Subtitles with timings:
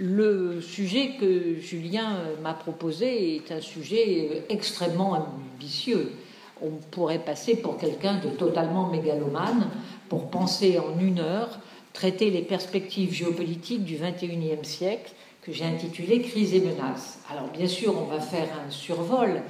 [0.00, 6.12] le sujet que Julien m'a proposé est un sujet extrêmement ambitieux.
[6.62, 9.68] On pourrait passer pour quelqu'un de totalement mégalomane
[10.08, 11.60] pour penser en une heure
[11.92, 17.18] traiter les perspectives géopolitiques du XXIe siècle que j'ai intitulé Crise et menaces.
[17.30, 19.42] Alors bien sûr, on va faire un survol,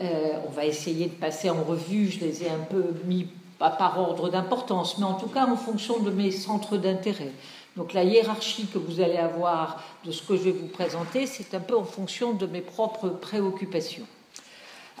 [0.00, 3.26] euh, on va essayer de passer en revue, je les ai un peu mis
[3.58, 7.32] par ordre d'importance, mais en tout cas en fonction de mes centres d'intérêt.
[7.76, 11.54] Donc la hiérarchie que vous allez avoir de ce que je vais vous présenter, c'est
[11.54, 14.06] un peu en fonction de mes propres préoccupations.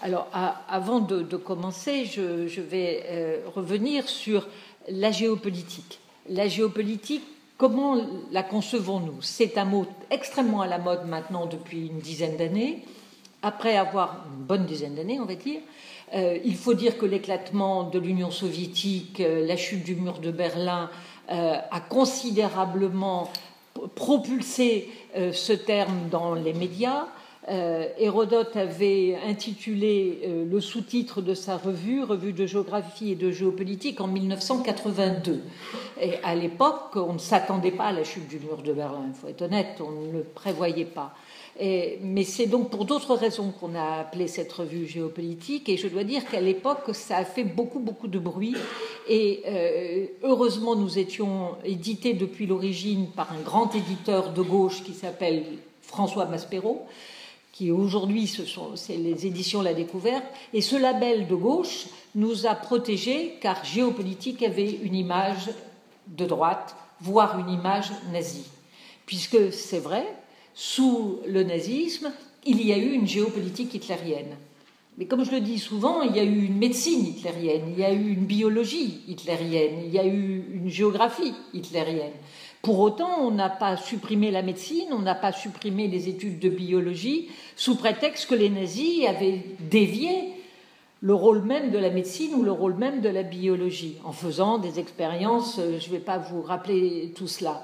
[0.02, 0.28] Alors
[0.68, 4.46] avant de, commencer, je, vais euh, revenir sur
[4.88, 6.00] la géopolitique.
[6.28, 7.24] La géopolitique,
[7.56, 7.96] comment
[8.30, 9.22] la concevons-nous?
[9.22, 12.84] C'est un mot extrêmement à la mode maintenant depuis une dizaine d'années,
[13.42, 15.60] après avoir une bonne dizaine d'années, on va dire.
[16.14, 20.30] Euh, il faut dire que l'éclatement de l'Union soviétique, euh, la chute du mur de
[20.30, 20.90] Berlin,
[21.28, 23.30] a considérablement
[23.94, 27.06] propulsé euh, ce terme dans les médias.
[27.48, 34.00] Euh, Hérodote avait intitulé le sous-titre de sa revue, Revue de géographie et de géopolitique,
[34.00, 35.42] en 1982.
[36.00, 39.14] Et à l'époque, on ne s'attendait pas à la chute du mur de Berlin, il
[39.14, 41.14] faut être honnête, on ne le prévoyait pas
[41.60, 45.68] mais c'est donc pour d'autres raisons qu'on a appelé cette revue géopolitique.
[45.68, 48.54] Et je dois dire qu'à l'époque, ça a fait beaucoup, beaucoup de bruit.
[49.08, 54.92] Et euh, heureusement, nous étions édités depuis l'origine par un grand éditeur de gauche qui
[54.92, 55.44] s'appelle
[55.80, 56.86] François Maspero,
[57.52, 60.24] qui aujourd'hui, ce sont c'est les éditions La Découverte.
[60.52, 65.50] Et ce label de gauche nous a protégés car géopolitique avait une image
[66.06, 68.46] de droite, voire une image nazie.
[69.06, 70.04] Puisque c'est vrai,
[70.56, 72.10] sous le nazisme,
[72.46, 74.36] il y a eu une géopolitique hitlérienne.
[74.96, 77.84] Mais comme je le dis souvent, il y a eu une médecine hitlérienne, il y
[77.84, 82.14] a eu une biologie hitlérienne, il y a eu une géographie hitlérienne.
[82.62, 86.48] Pour autant, on n'a pas supprimé la médecine, on n'a pas supprimé les études de
[86.48, 90.32] biologie, sous prétexte que les nazis avaient dévié
[91.02, 94.56] le rôle même de la médecine ou le rôle même de la biologie, en faisant
[94.56, 97.62] des expériences, euh, je ne vais pas vous rappeler tout cela.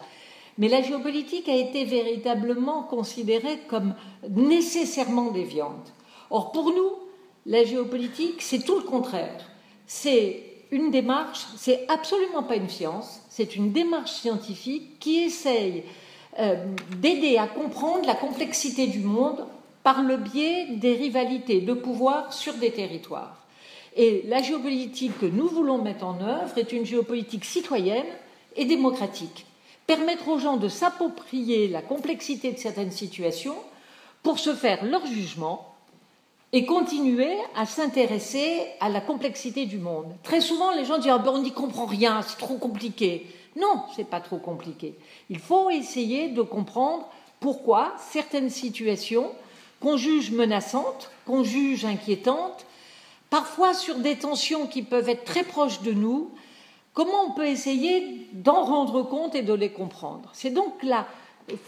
[0.59, 3.95] Mais la géopolitique a été véritablement considérée comme
[4.29, 5.93] nécessairement déviante.
[6.31, 6.93] Or, pour nous,
[7.47, 9.51] la géopolitique, c'est tout le contraire.
[9.87, 15.85] C'est une démarche, c'est absolument pas une science, c'est une démarche scientifique qui essaye
[16.39, 16.57] euh,
[16.99, 19.45] d'aider à comprendre la complexité du monde
[19.83, 23.37] par le biais des rivalités de pouvoir sur des territoires.
[23.97, 28.07] Et la géopolitique que nous voulons mettre en œuvre est une géopolitique citoyenne
[28.57, 29.45] et démocratique
[29.87, 33.57] permettre aux gens de s'approprier la complexité de certaines situations
[34.23, 35.75] pour se faire leur jugement
[36.53, 40.15] et continuer à s'intéresser à la complexité du monde.
[40.23, 43.27] Très souvent, les gens disent ah ben, on n'y comprend rien, c'est trop compliqué.
[43.57, 44.95] Non, c'est pas trop compliqué.
[45.31, 47.09] Il faut essayer de comprendre
[47.41, 49.33] pourquoi certaines situations
[49.81, 52.65] qu'on juge menaçantes, qu'on juge inquiétantes,
[53.31, 56.31] parfois sur des tensions qui peuvent être très proches de nous,
[56.95, 60.29] Comment on peut essayer d'en rendre compte et de les comprendre?
[60.35, 61.07] C'est donc là,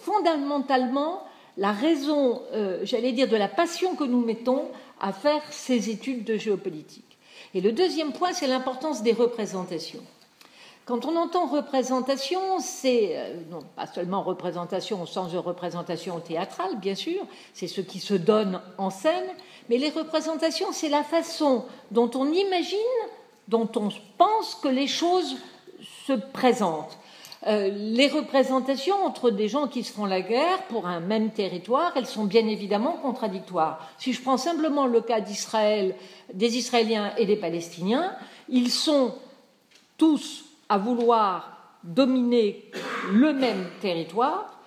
[0.02, 1.22] fondamentalement,
[1.56, 4.68] la raison, euh, j'allais dire, de la passion que nous mettons
[5.00, 7.18] à faire ces études de géopolitique.
[7.54, 10.02] Et le deuxième point, c'est l'importance des représentations.
[10.84, 16.78] Quand on entend représentation, c'est euh, non pas seulement représentation au sens de représentation théâtrale,
[16.78, 19.24] bien sûr, c'est ce qui se donne en scène,
[19.70, 22.78] mais les représentations, c'est la façon dont on imagine
[23.48, 23.88] dont on
[24.18, 25.36] pense que les choses
[26.06, 26.98] se présentent.
[27.46, 31.92] Euh, les représentations entre des gens qui se font la guerre pour un même territoire,
[31.94, 33.86] elles sont bien évidemment contradictoires.
[33.98, 35.94] Si je prends simplement le cas d'Israël,
[36.32, 38.16] des Israéliens et des Palestiniens,
[38.48, 39.14] ils sont
[39.98, 42.64] tous à vouloir dominer
[43.12, 44.58] le même territoire,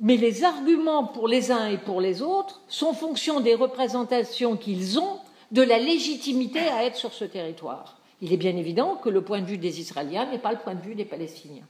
[0.00, 5.00] mais les arguments pour les uns et pour les autres sont fonction des représentations qu'ils
[5.00, 5.18] ont
[5.50, 7.96] de la légitimité à être sur ce territoire.
[8.22, 10.76] Il est bien évident que le point de vue des Israéliens n'est pas le point
[10.76, 11.66] de vue des Palestiniens.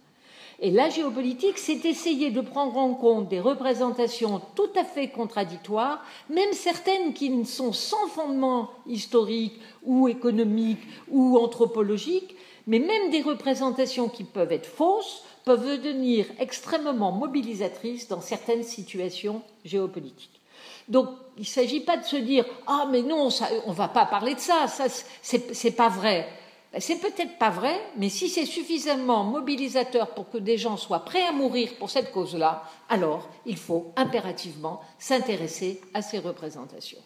[0.60, 6.04] Et la géopolitique, c'est essayer de prendre en compte des représentations tout à fait contradictoires,
[6.28, 10.78] même certaines qui ne sont sans fondement historique ou économique
[11.10, 12.36] ou anthropologique,
[12.66, 19.42] mais même des représentations qui peuvent être fausses, peuvent devenir extrêmement mobilisatrices dans certaines situations
[19.64, 20.40] géopolitiques.
[20.86, 23.30] Donc, il ne s'agit pas de se dire Ah, mais non,
[23.66, 24.84] on ne va pas parler de ça, ça
[25.22, 26.28] c'est pas vrai.
[26.72, 31.04] Ben, c'est peut-être pas vrai, mais si c'est suffisamment mobilisateur pour que des gens soient
[31.04, 37.02] prêts à mourir pour cette cause-là, alors il faut impérativement s'intéresser à ces représentations.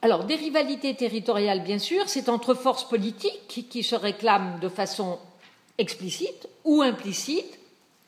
[0.00, 5.18] Alors, des rivalités territoriales, bien sûr, c'est entre forces politiques qui se réclament de façon
[5.78, 7.58] explicite ou implicite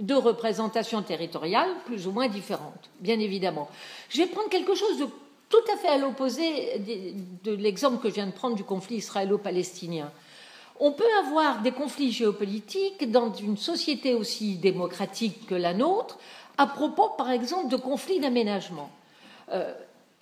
[0.01, 3.69] de représentations territoriales plus ou moins différentes, bien évidemment.
[4.09, 5.09] Je vais prendre quelque chose de
[5.55, 6.81] tout à fait à l'opposé
[7.45, 10.11] de l'exemple que je viens de prendre du conflit israélo-palestinien.
[10.81, 16.19] On peut avoir des conflits géopolitiques dans une société aussi démocratique que la nôtre,
[16.59, 18.91] à propos, par exemple, de conflits d'aménagement.
[19.53, 19.73] Euh,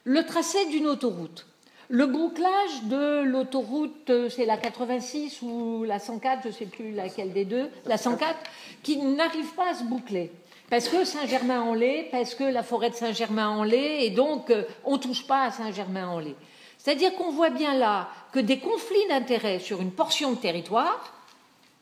[0.04, 1.46] le tracé d'une autoroute.
[1.88, 6.92] Le bouclage de l'autoroute, euh, c'est la 86 ou la 104, je ne sais plus
[6.92, 8.36] laquelle des deux, la 104,
[8.82, 10.30] qui n'arrive pas à se boucler.
[10.72, 15.26] Parce que Saint-Germain-en-Laye, parce que la forêt de Saint-Germain-en-Laye, et donc euh, on ne touche
[15.26, 16.34] pas à Saint-Germain-en-Laye.
[16.78, 21.12] C'est-à-dire qu'on voit bien là que des conflits d'intérêts sur une portion de territoire,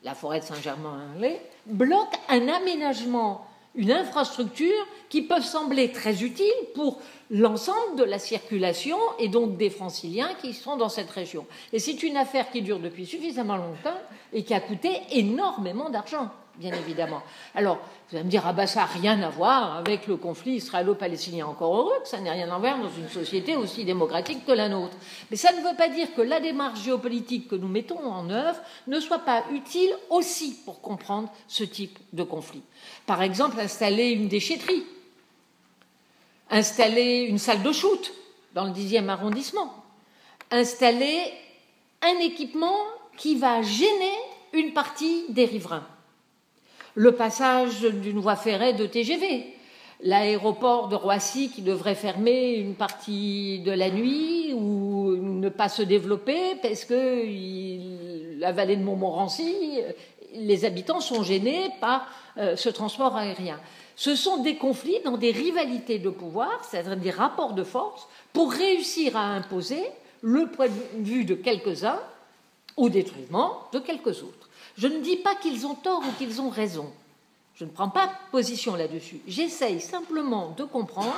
[0.03, 6.99] la forêt de Saint-Germain-en-Laye, bloquent un aménagement, une infrastructure qui peuvent sembler très utiles pour
[7.29, 11.45] l'ensemble de la circulation et donc des franciliens qui sont dans cette région.
[11.71, 14.01] Et c'est une affaire qui dure depuis suffisamment longtemps
[14.33, 16.29] et qui a coûté énormément d'argent,
[16.61, 17.21] bien évidemment.
[17.55, 17.79] Alors,
[18.09, 21.47] vous allez me dire, ah ben ça n'a rien à voir avec le conflit israélo-palestinien.
[21.47, 24.69] Encore heureux que ça n'ait rien à voir dans une société aussi démocratique que la
[24.69, 24.95] nôtre.
[25.29, 28.59] Mais ça ne veut pas dire que la démarche géopolitique que nous mettons en œuvre
[28.87, 32.61] ne soit pas utile aussi pour comprendre ce type de conflit.
[33.05, 34.83] Par exemple, installer une déchetterie
[36.51, 38.13] installer une salle de shoot
[38.53, 39.73] dans le 10e arrondissement,
[40.51, 41.33] installer
[42.01, 42.77] un équipement
[43.17, 44.17] qui va gêner
[44.53, 45.87] une partie des riverains.
[46.95, 49.45] Le passage d'une voie ferrée de TGV,
[50.01, 55.83] l'aéroport de Roissy qui devrait fermer une partie de la nuit ou ne pas se
[55.83, 59.79] développer parce que la vallée de Montmorency,
[60.33, 62.07] les habitants sont gênés par
[62.37, 63.59] euh, ce transport aérien.
[63.95, 68.51] Ce sont des conflits dans des rivalités de pouvoir, c'est-à-dire des rapports de force, pour
[68.51, 69.83] réussir à imposer
[70.21, 71.99] le point de vue de quelques-uns
[72.77, 74.40] au détriment de quelques autres.
[74.81, 76.91] Je ne dis pas qu'ils ont tort ou qu'ils ont raison.
[77.53, 79.21] Je ne prends pas position là-dessus.
[79.27, 81.13] J'essaye simplement de comprendre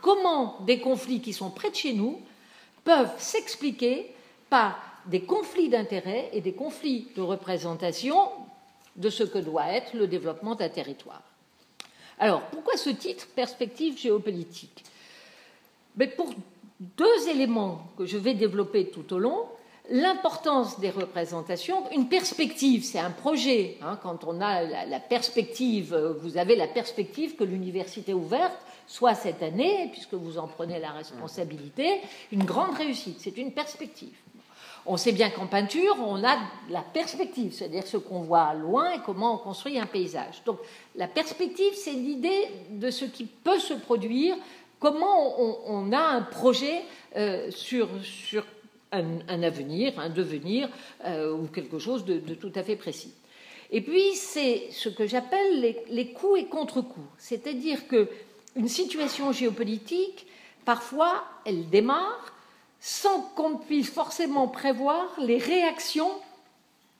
[0.00, 2.20] comment des conflits qui sont près de chez nous
[2.84, 4.14] peuvent s'expliquer
[4.48, 8.30] par des conflits d'intérêts et des conflits de représentation
[8.94, 11.22] de ce que doit être le développement d'un territoire.
[12.20, 14.84] Alors, pourquoi ce titre Perspective géopolitique?
[15.96, 16.32] Mais Pour
[16.78, 19.48] deux éléments que je vais développer tout au long.
[19.90, 21.90] L'importance des représentations.
[21.92, 23.78] Une perspective, c'est un projet.
[23.80, 23.98] Hein.
[24.02, 29.88] quand on a la, perspective, vous avez la perspective que l'université ouverte soit cette année,
[29.92, 32.00] puisque vous en prenez la responsabilité,
[32.32, 33.18] une grande réussite.
[33.20, 34.14] C'est une perspective.
[34.84, 36.36] On sait bien qu'en peinture, on a
[36.70, 40.42] la perspective, c'est-à-dire ce qu'on voit loin et comment on construit un paysage.
[40.46, 40.58] Donc
[40.96, 44.36] la perspective, c'est l'idée de ce qui peut se produire,
[44.80, 46.82] comment on, a un projet
[47.16, 47.88] euh, sur,
[48.92, 50.68] un, avenir, un devenir
[51.04, 53.12] euh, ou quelque chose de, tout à fait précis.
[53.70, 57.06] Et puis, c'est ce que j'appelle les, les coups et contre-coups.
[57.18, 60.26] C'est-à-dire qu'une situation géopolitique,
[60.64, 62.34] parfois, elle démarre
[62.80, 66.10] sans qu'on puisse forcément prévoir les réactions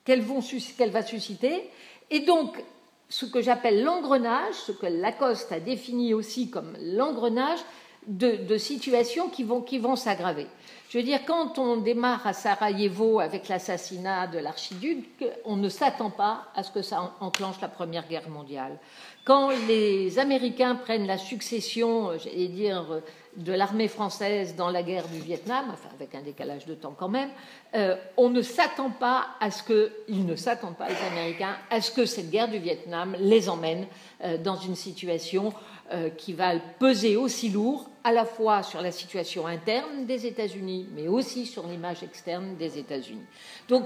[0.03, 1.69] qu'elle va susciter.
[2.09, 2.63] Et donc,
[3.09, 7.59] ce que j'appelle l'engrenage, ce que Lacoste a défini aussi comme l'engrenage
[8.07, 10.47] de, situations qui vont, qui vont s'aggraver.
[10.89, 16.09] Je veux dire, quand on démarre à Sarajevo avec l'assassinat de l'archiduc, on ne s'attend
[16.09, 18.79] pas à ce que ça enclenche la Première Guerre mondiale.
[19.23, 23.01] Quand les Américains prennent la succession, j'allais dire,
[23.37, 27.29] de l'armée française dans la guerre du Vietnam, avec un décalage de temps quand même,
[27.75, 31.81] euh, on ne s'attend pas à ce que, ils ne s'attendent pas, les Américains, à
[31.81, 33.85] ce que cette guerre du Vietnam les emmène
[34.23, 35.53] euh, dans une situation
[35.91, 40.87] euh, qui va peser aussi lourd à la fois sur la situation interne des États-Unis,
[40.95, 43.25] mais aussi sur l'image externe des États-Unis.
[43.67, 43.85] Donc,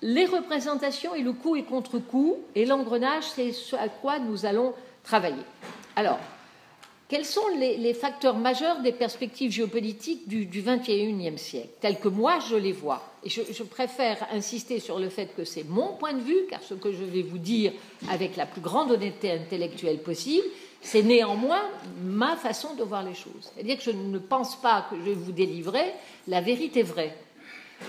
[0.00, 4.74] les représentations et le coup et contre-coup et l'engrenage, c'est ce à quoi nous allons
[5.04, 5.44] travailler.
[5.94, 6.18] Alors,
[7.12, 12.56] quels sont les, facteurs majeurs des perspectives géopolitiques du, XXIe siècle, tels que moi je
[12.56, 13.02] les vois?
[13.22, 16.72] Et je, préfère insister sur le fait que c'est mon point de vue, car ce
[16.72, 17.72] que je vais vous dire
[18.08, 20.46] avec la plus grande honnêteté intellectuelle possible,
[20.80, 21.60] c'est néanmoins
[22.02, 23.52] ma façon de voir les choses.
[23.54, 25.92] C'est-à-dire que je ne pense pas que je vais vous délivrer
[26.28, 27.14] la vérité vraie.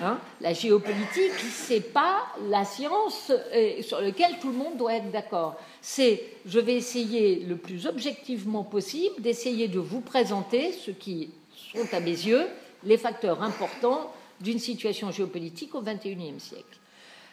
[0.02, 0.18] Hein.
[0.42, 5.56] la géopolitique, c'est pas la science euh, sur laquelle tout le monde doit être d'accord.
[5.82, 11.30] C'est, je vais essayer le plus objectivement possible d'essayer de vous présenter ce qui
[11.74, 12.48] sont à mes yeux
[12.84, 16.80] les facteurs importants d'une situation géopolitique au XXIe siècle.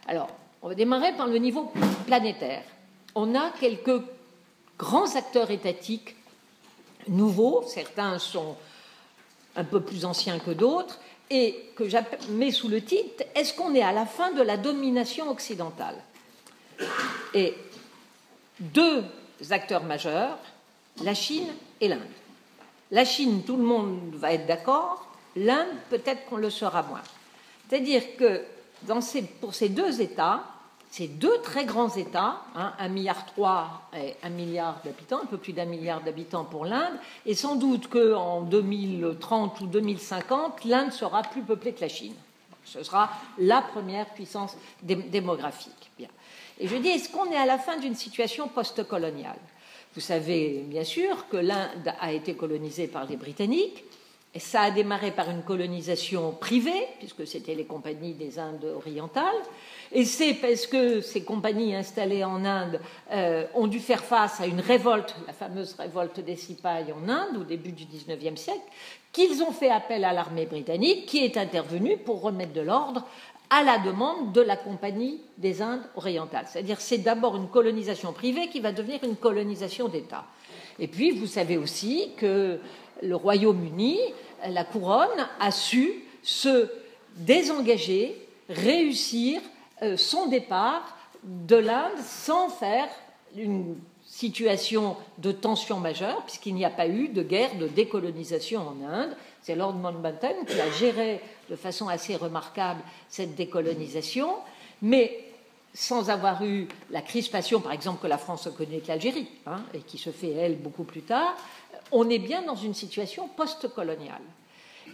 [0.07, 0.29] Alors,
[0.63, 1.73] on va démarrer par le niveau
[2.07, 2.63] planétaire.
[3.15, 4.03] On a quelques
[4.79, 6.17] grands acteurs étatiques
[7.09, 8.57] nouveaux, certains sont
[9.57, 10.99] un peu plus anciens que d'autres,
[11.31, 11.97] et que je
[12.31, 15.97] mets sous le titre Est-ce qu'on est à la fin de la domination occidentale?
[17.35, 17.55] Et
[18.59, 19.05] deux
[19.51, 20.39] acteurs majeurs,
[21.03, 21.49] la Chine
[21.81, 22.01] et l'Inde.
[22.91, 25.07] La Chine, tout le monde va être d'accord,
[25.37, 27.03] l'Inde, peut-être qu'on le sera moins.
[27.69, 28.43] C'est-à-dire que
[29.41, 30.45] pour ces deux États,
[30.91, 33.27] ces deux très grands États, hein, 1,3 milliard
[33.95, 36.95] et 1 milliard d'habitants, un peu plus d'un milliard d'habitants pour l'Inde,
[37.27, 42.15] et sans doute qu'en 2030 ou 2050, l'Inde sera plus peuplée que la Chine.
[42.65, 45.91] Ce sera la première puissance démographique.
[46.59, 49.39] Et je dis, est-ce qu'on est à la fin d'une situation post-coloniale?
[49.95, 53.85] Vous savez bien sûr que l'Inde a été colonisée par les Britanniques,
[54.33, 59.25] et ça a démarré par une colonisation privée, puisque c'était les compagnies des Indes orientales.
[59.91, 64.47] Et c'est parce que ces compagnies installées en Inde euh, ont dû faire face à
[64.47, 68.61] une révolte, la fameuse révolte des Sipais en Inde, au début du XIXe siècle,
[69.13, 73.05] qu'ils ont fait appel à l'armée britannique, qui est intervenue pour remettre de l'ordre
[73.53, 76.47] à la demande de la Compagnie des Indes orientales.
[76.49, 80.25] C'est-à-dire c'est d'abord une colonisation privée qui va devenir une colonisation d'État.
[80.79, 82.59] Et puis, vous savez aussi que
[83.03, 83.99] le Royaume-Uni,
[84.49, 86.71] la couronne, a su se
[87.17, 88.17] désengager,
[88.49, 89.41] réussir
[89.83, 92.89] euh, son départ de l'Inde sans faire
[93.37, 98.85] une situation de tension majeure, puisqu'il n'y a pas eu de guerre de décolonisation en
[98.85, 99.17] Inde.
[99.43, 104.35] C'est Lord Mountbatten qui a géré de façon assez remarquable cette décolonisation,
[104.83, 105.31] mais
[105.73, 109.63] sans avoir eu la crispation, par exemple, que la France a connue avec l'Algérie, hein,
[109.73, 111.37] et qui se fait, elle, beaucoup plus tard,
[111.93, 114.23] on est bien dans une situation post-coloniale.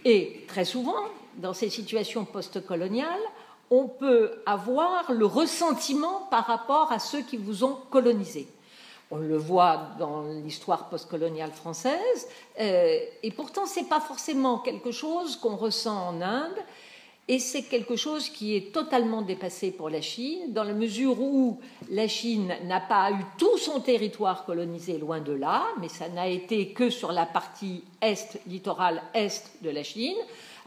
[0.05, 1.03] Et très souvent,
[1.35, 3.21] dans ces situations post-coloniales,
[3.69, 8.47] on peut avoir le ressentiment par rapport à ceux qui vous ont colonisé.
[9.09, 12.27] On le voit dans l'histoire postcoloniale française,
[12.59, 16.57] euh, et pourtant ce n'est pas forcément quelque chose qu'on ressent en Inde,
[17.29, 21.59] et c'est quelque chose qui est totalement dépassé pour la Chine, dans la mesure où
[21.89, 26.27] la Chine n'a pas eu tout son territoire colonisé loin de là, mais ça n'a
[26.27, 30.15] été que sur la partie est, littorale est de la Chine,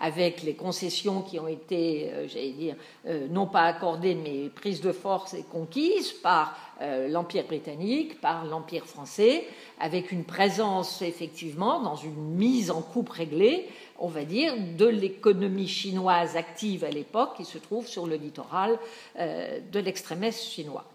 [0.01, 2.75] avec les concessions qui ont été, euh, j'allais dire,
[3.07, 8.47] euh, non pas accordées, mais prises de force et conquises par euh, l'Empire britannique, par
[8.47, 9.45] l'Empire français,
[9.79, 13.69] avec une présence effectivement dans une mise en coupe réglée
[14.03, 18.79] on va dire, de l'économie chinoise active à l'époque qui se trouve sur le littoral
[19.19, 20.87] de l'extrême est chinois.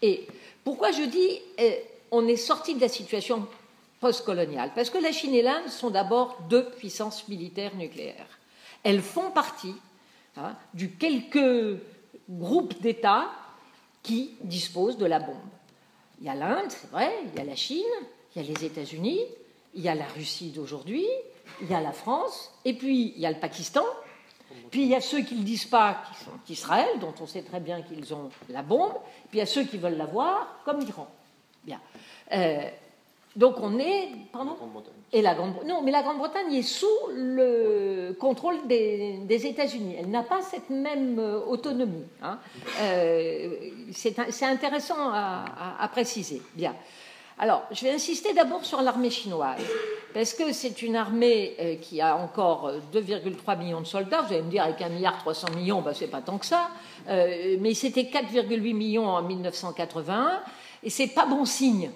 [0.00, 0.28] Et
[0.62, 1.40] pourquoi je dis
[2.12, 3.48] on est sorti de la situation
[3.98, 4.70] postcoloniale?
[4.76, 8.38] Parce que la Chine et l'Inde sont d'abord deux puissances militaires nucléaires.
[8.82, 9.74] Elles font partie
[10.36, 11.78] hein, du quelques
[12.28, 13.30] groupes d'États
[14.02, 15.36] qui disposent de la bombe.
[16.20, 17.82] Il y a l'Inde, c'est vrai, il y a la Chine,
[18.34, 19.20] il y a les États-Unis,
[19.74, 21.06] il y a la Russie d'aujourd'hui,
[21.60, 23.84] il y a la France, et puis il y a le Pakistan,
[24.70, 27.26] puis il y a ceux qui ne le disent pas, qui sont Israël, dont on
[27.26, 28.94] sait très bien qu'ils ont la bombe,
[29.30, 31.08] puis il y a ceux qui veulent l'avoir, comme l'Iran.
[31.64, 31.80] Bien.
[32.32, 32.68] Euh,
[33.36, 34.10] donc on est.
[34.32, 34.56] Pardon?
[35.14, 39.96] Et la Grande Non, mais la Grande-Bretagne est sous le contrôle des, États-Unis.
[39.98, 42.06] Elle n'a pas cette même euh, autonomie.
[42.22, 42.38] Hein.
[42.80, 43.50] Euh,
[43.92, 46.40] c'est intéressant à, préciser.
[46.54, 46.74] Bien.
[47.38, 49.60] Alors, je vais insister d'abord sur l'armée chinoise,
[50.14, 54.22] parce que c'est une armée euh, qui a encore 2,3 euh, millions de soldats.
[54.22, 56.70] Vous allez me dire, avec 1 milliard 300 millions, ben, c'est pas tant que ça.
[57.06, 60.40] Mais c'était 4,8 millions en 1981,
[60.82, 61.90] et c'est pas bon signe.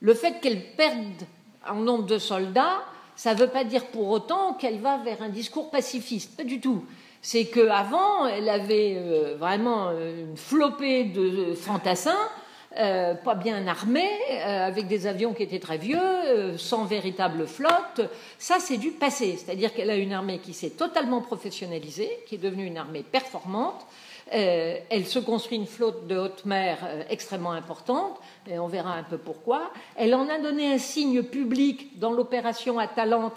[0.00, 1.24] Le fait qu'elle perde
[1.70, 2.82] en nombre de soldats,
[3.16, 6.60] ça ne veut pas dire pour autant qu'elle va vers un discours pacifiste, pas du
[6.60, 6.84] tout.
[7.20, 12.28] C'est qu'avant, elle avait vraiment une flopée de fantassins
[12.76, 17.46] euh, pas bien armée, euh, avec des avions qui étaient très vieux, euh, sans véritable
[17.46, 18.02] flotte.
[18.38, 19.36] Ça, c'est du passé.
[19.36, 23.84] C'est-à-dire qu'elle a une armée qui s'est totalement professionnalisée, qui est devenue une armée performante.
[24.30, 29.18] Elle se construit une flotte de haute mer extrêmement importante, et on verra un peu
[29.18, 29.70] pourquoi.
[29.96, 33.36] Elle en a donné un signe public dans l'opération Atalante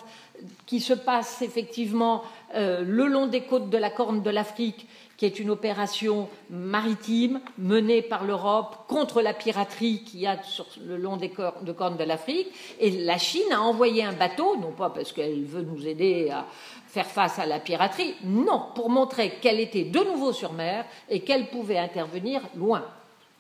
[0.66, 2.24] qui se passe effectivement
[2.56, 4.88] le long des côtes de la Corne de l'Afrique
[5.22, 10.66] qui est une opération maritime menée par l'Europe contre la piraterie qu'il y a sur
[10.84, 12.48] le long des cornes de, cornes de l'Afrique.
[12.80, 16.48] Et la Chine a envoyé un bateau, non pas parce qu'elle veut nous aider à
[16.88, 21.20] faire face à la piraterie, non, pour montrer qu'elle était de nouveau sur mer et
[21.20, 22.84] qu'elle pouvait intervenir loin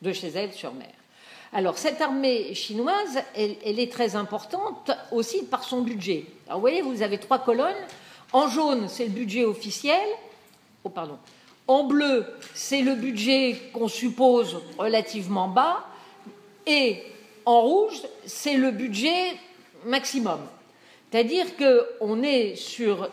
[0.03, 0.93] de chez elle sur mer.
[1.51, 6.25] Alors cette armée chinoise, elle, elle, est très importante aussi par son budget.
[6.45, 7.73] Alors vous voyez, vous avez trois colonnes.
[8.33, 10.07] En jaune, c'est le budget officiel.
[10.83, 10.91] Oh.
[11.67, 15.85] En bleu, c'est le budget qu'on suppose relativement bas.
[16.65, 17.03] Et
[17.45, 19.35] en rouge, c'est le budget
[19.85, 20.39] maximum.
[21.11, 23.09] C'est-à-dire qu'on est sur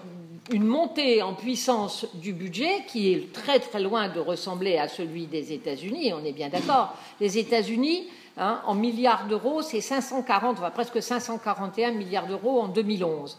[0.51, 5.27] une montée en puissance du budget qui est très très loin de ressembler à celui
[5.27, 6.97] des États-Unis, on est bien d'accord.
[7.21, 13.37] Les États-Unis, hein, en milliards d'euros, c'est 540, va presque 541 milliards d'euros en 2011.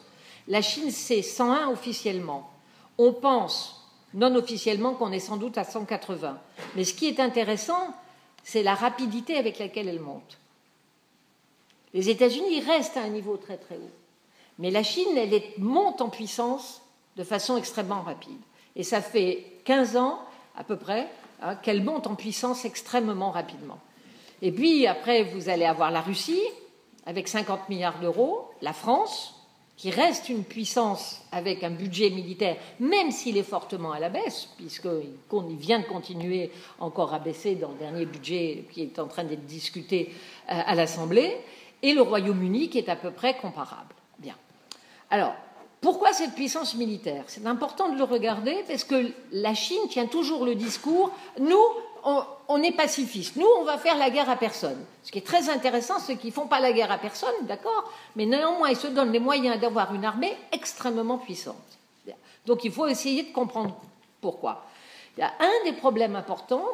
[0.50, 2.50] La Chine, c'est 101 officiellement.
[2.98, 6.40] On pense non officiellement qu'on est sans doute à 180.
[6.76, 7.94] Mais ce qui est intéressant,
[8.44, 10.40] c'est la rapidité avec laquelle elle monte.
[11.94, 13.92] Les États-Unis restent à un niveau très très haut.
[14.58, 16.82] Mais la Chine, elle monte en puissance
[17.16, 18.40] de façon extrêmement rapide.
[18.76, 20.20] Et ça fait 15 ans
[20.56, 21.08] à peu près
[21.44, 23.80] hein, qu'elle monte en puissance extrêmement rapidement.
[24.42, 26.42] Et puis après, vous allez avoir la Russie
[27.06, 29.39] avec 50 milliards d'euros, la France
[29.80, 34.50] qui reste une puissance avec un budget militaire, même s'il est fortement à la baisse,
[34.58, 39.24] puisqu'il vient de continuer encore à baisser dans le dernier budget qui est en train
[39.24, 40.10] d'être discuté
[40.50, 41.38] euh, à l'Assemblée,
[41.82, 43.96] et le Royaume-Uni qui est à peu près comparable.
[44.18, 44.36] Bien.
[45.10, 45.34] Alors,
[45.80, 47.24] pourquoi cette puissance militaire?
[47.28, 51.10] C'est important de le regarder parce que la Chine tient toujours le discours
[51.40, 51.56] nous,
[52.04, 53.36] on, est pacifiste.
[53.36, 54.86] Nous, on va faire la guerre à personne.
[55.04, 57.92] Ce qui est très intéressant, c'est qu'ils ne font pas la guerre à personne, d'accord
[58.16, 61.56] Mais néanmoins, ils se donnent les moyens d'avoir une armée extrêmement puissante.
[62.46, 63.76] Donc il faut essayer de comprendre
[64.22, 64.66] pourquoi.
[65.18, 66.66] Il y a un des problèmes importants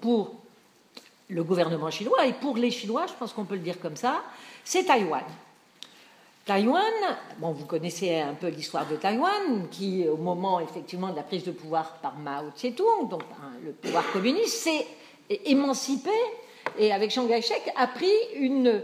[0.00, 0.32] pour
[1.28, 4.22] le gouvernement chinois et pour les Chinois, je pense qu'on peut le dire comme ça,
[4.64, 5.22] c'est Taïwan.
[6.46, 6.92] Taïwan,
[7.38, 11.44] bon, vous connaissez un peu l'histoire de Taïwan, qui, au moment effectivement de la prise
[11.44, 14.86] de pouvoir par Mao Tse-tung, donc hein, le pouvoir communiste, s'est
[15.44, 16.10] émancipé
[16.78, 18.80] et, avec Chiang Kai-shek, a pris euh,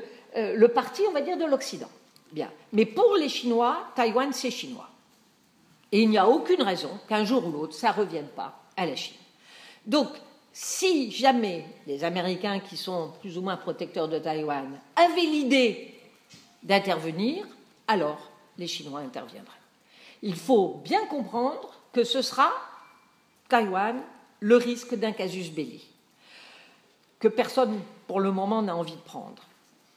[0.55, 1.89] le parti, on va dire, de l'Occident.
[2.33, 2.51] Bien.
[2.73, 4.89] Mais pour les Chinois, Taïwan, c'est chinois.
[5.93, 8.87] Et il n'y a aucune raison qu'un jour ou l'autre, ça ne revienne pas à
[8.87, 9.17] la Chine.
[9.87, 10.09] Donc,
[10.53, 15.95] si jamais les Américains, qui sont plus ou moins protecteurs de Taïwan, avaient l'idée
[16.67, 17.47] d'intervenir,
[17.87, 19.53] alors les Chinois interviendraient.
[20.23, 22.51] Il faut bien comprendre que ce sera
[23.49, 24.03] Taïwan
[24.41, 25.87] le risque d'un casus belli,
[27.21, 29.43] que personne pour le moment n'a envie de prendre.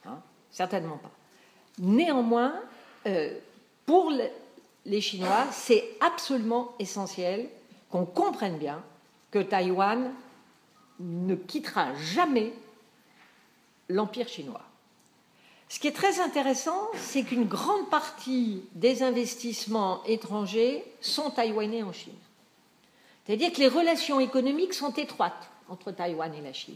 [0.06, 0.18] Hein,
[0.50, 1.10] certainement pas.
[1.78, 2.54] Néanmoins,
[3.06, 3.36] euh,
[3.84, 4.12] pour
[4.86, 7.48] les Chinois, c'est absolument essentiel
[7.90, 8.82] qu'on comprenne bien
[9.30, 10.12] que Taïwan
[11.00, 12.52] ne quittera jamais
[13.88, 14.62] l'Empire chinois.
[15.70, 21.92] Ce qui est très intéressant, c'est qu'une grande partie des investissements étrangers sont taïwanais en
[21.92, 22.12] Chine.
[23.24, 26.74] C'est-à-dire que les relations économiques sont étroites entre Taïwan et la Chine.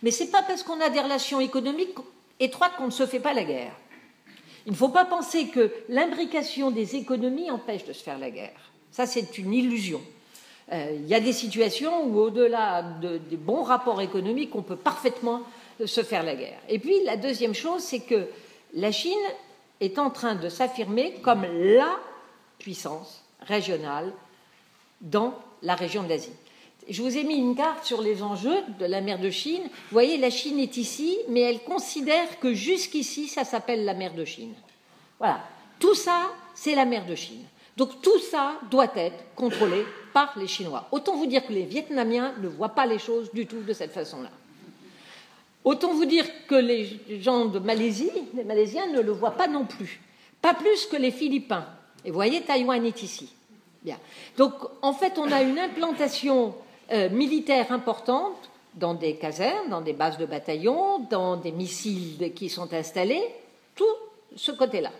[0.00, 1.96] Mais ce n'est pas parce qu'on a des relations économiques
[2.38, 3.74] étroites qu'on ne se fait pas la guerre.
[4.64, 8.70] Il ne faut pas penser que l'imbrication des économies empêche de se faire la guerre.
[8.92, 10.00] Ça, c'est une illusion.
[10.72, 15.42] Euh, il y a des situations où, au-delà des bons rapports économiques, on peut parfaitement
[15.84, 16.58] se faire la guerre.
[16.68, 18.28] Et puis la deuxième chose, c'est que
[18.74, 19.12] la Chine
[19.80, 21.98] est en train de s'affirmer comme la
[22.58, 24.12] puissance régionale
[25.00, 26.32] dans la région de l'Asie.
[26.88, 29.64] Je vous ai mis une carte sur les enjeux de la mer de Chine.
[29.64, 34.14] Vous voyez, la Chine est ici, mais elle considère que jusqu'ici, ça s'appelle la mer
[34.14, 34.54] de Chine.
[35.18, 35.40] Voilà.
[35.80, 37.44] Tout ça, c'est la mer de Chine.
[37.76, 39.84] Donc tout ça doit être contrôlé
[40.14, 40.88] par les Chinois.
[40.92, 43.92] Autant vous dire que les Vietnamiens ne voient pas les choses du tout de cette
[43.92, 44.30] façon-là.
[45.66, 49.64] Autant vous dire que les gens de Malaisie, les Malaisiens, ne le voient pas non
[49.64, 50.00] plus.
[50.40, 51.66] Pas plus que les Philippins.
[52.04, 53.32] Et vous voyez, Taïwan est ici.
[53.82, 53.98] Bien.
[54.36, 56.54] Donc, en fait, on a une implantation
[56.92, 62.48] euh, militaire importante dans des casernes, dans des bases de bataillons, dans des missiles qui
[62.48, 63.24] sont installés,
[63.74, 63.84] tout
[64.36, 64.92] ce côté-là.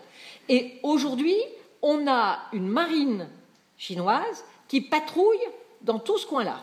[0.49, 1.37] Et aujourd'hui,
[1.81, 3.29] on a une marine
[3.77, 5.47] chinoise qui patrouille
[5.81, 6.59] dans tout ce coin-là.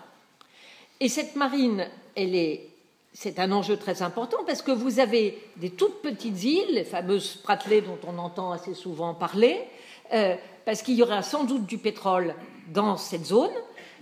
[1.00, 2.73] Et cette marine, elle est
[3.14, 7.30] c'est un enjeu très important parce que vous avez des toutes petites îles, les fameuses
[7.30, 9.60] Spratley dont on entend assez souvent parler,
[10.12, 12.34] euh, parce qu'il y aura sans doute du pétrole
[12.72, 13.52] dans cette zone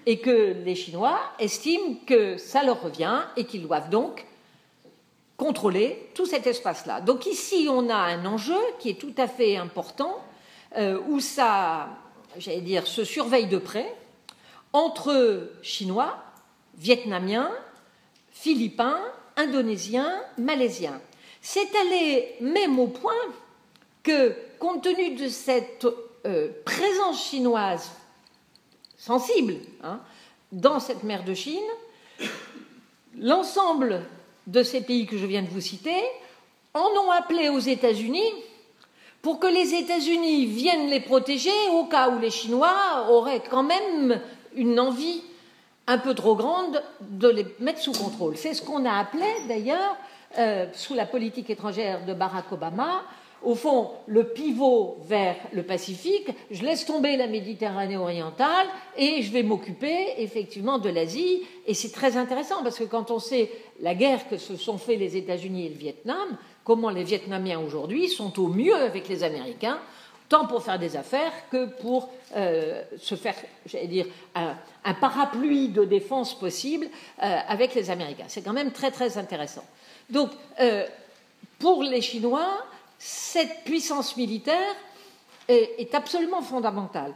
[0.07, 4.25] et que les Chinois estiment que ça leur revient et qu'ils doivent donc
[5.37, 7.03] contrôler tout cet espace-là.
[7.03, 10.16] Donc ici, on a un enjeu qui est tout à fait important,
[10.79, 11.88] euh, où ça,
[12.38, 13.94] j'allais dire, se surveille de près
[14.72, 16.16] entre Chinois,
[16.79, 17.51] Vietnamiens,
[18.33, 19.01] philippins,
[19.37, 21.01] indonésiens, malaisiens.
[21.40, 23.12] C'est allé même au point
[24.03, 25.87] que, compte tenu de cette
[26.27, 27.90] euh, présence chinoise
[28.97, 30.01] sensible hein,
[30.53, 31.59] dans cette mer de Chine,
[33.18, 34.05] l'ensemble
[34.47, 36.03] de ces pays que je viens de vous citer
[36.75, 38.33] en ont appelé aux États-Unis
[39.21, 44.21] pour que les États-Unis viennent les protéger au cas où les Chinois auraient quand même
[44.55, 45.23] une envie
[45.87, 48.37] un peu trop grande de les mettre sous contrôle.
[48.37, 49.97] C'est ce qu'on a appelé d'ailleurs,
[50.38, 53.03] euh, sous la politique étrangère de Barack Obama,
[53.45, 59.33] au fond, le pivot vers le Pacifique, je laisse tomber la Méditerranée orientale et je
[59.33, 61.42] vais m'occuper effectivement de l'Asie.
[61.66, 64.95] Et c'est très intéressant parce que quand on sait la guerre que se sont fait
[64.95, 69.81] les États-Unis et le Vietnam, comment les Vietnamiens aujourd'hui sont au mieux avec les Américains,
[70.33, 73.35] tant pour faire des affaires que pour euh, se faire,
[73.66, 78.25] j'allais dire, un, parapluie de défense possible euh, avec les Américains.
[78.29, 79.64] C'est quand même très très intéressant.
[80.09, 80.87] Donc, euh,
[81.59, 82.64] pour les Chinois,
[82.99, 84.75] cette puissance militaire
[85.49, 87.12] est, absolument fondamentale.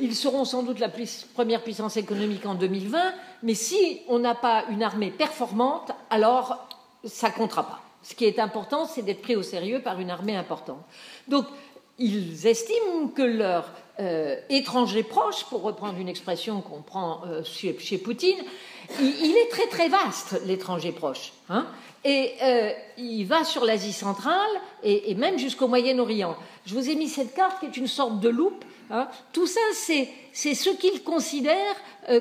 [0.00, 0.88] ils seront sans doute la
[1.34, 6.66] première puissance économique en 2020, mais si on n'a pas une armée performante, alors
[7.04, 7.80] ça comptera pas.
[8.02, 10.84] Ce qui est important, c'est d'être pris au sérieux par une armée importante.
[11.26, 11.44] Donc,
[11.98, 17.98] ils estiment que leurs euh, étrangers proches, pour reprendre une expression qu'on prend euh, chez,
[17.98, 18.38] Poutine,
[19.00, 21.32] il, est très très vaste, l'étranger proche.
[21.48, 21.66] Hein.
[22.04, 24.50] et euh, il va sur l'Asie centrale
[24.82, 26.36] et, même jusqu'au Moyen-Orient.
[26.66, 28.64] Je vous ai mis cette carte qui est une sorte de loupe.
[28.90, 29.08] Hein.
[29.32, 31.76] Tout ça, c'est ce qu'ils considèrent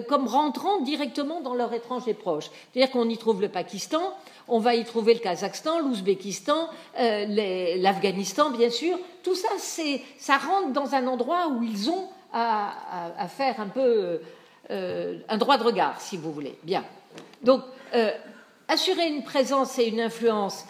[0.07, 2.45] comme rentrant directement dans leur étranger proche.
[2.73, 4.13] C'est-à-dire qu'on y trouve le Pakistan,
[4.47, 8.97] on va y trouver le Kazakhstan, l'Ouzbékistan, euh, l'Afghanistan, bien sûr.
[9.23, 9.49] Tout ça,
[10.17, 14.19] ça rentre dans un endroit où ils ont à, faire un peu
[14.69, 16.57] euh, un droit de regard, si vous voulez.
[16.63, 16.83] Bien.
[17.43, 17.61] Donc,
[17.93, 18.11] euh,
[18.67, 20.65] assurer une présence et une influence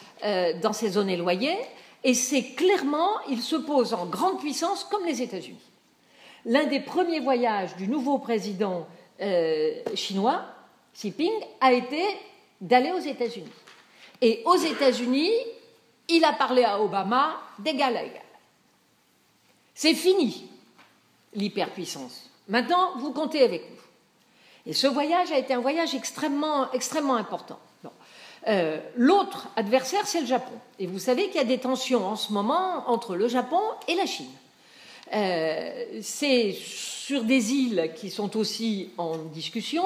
[0.61, 1.59] dans ces zones éloignées,
[2.03, 5.59] et c'est clairement, ils se posent en grande puissance comme les États-Unis.
[6.45, 8.87] L'un des premiers voyages du nouveau président
[9.95, 10.45] chinois,
[10.93, 11.31] Xi Jinping,
[11.61, 12.03] a été
[12.61, 13.51] d'aller aux États-Unis.
[14.21, 15.31] Et aux États-Unis,
[16.07, 18.21] il a parlé à Obama d'égal à égal.
[19.73, 20.47] C'est fini,
[21.33, 22.29] l'hyperpuissance.
[22.47, 23.75] Maintenant, vous comptez avec nous.
[24.67, 27.59] Et ce voyage a été un voyage extrêmement, extrêmement important.
[28.47, 30.53] Euh, l'autre adversaire, c'est le Japon.
[30.79, 33.95] Et vous savez qu'il y a des tensions en ce moment entre le Japon et
[33.95, 34.29] la Chine.
[35.13, 39.85] Euh, c'est sur des îles qui sont aussi en discussion.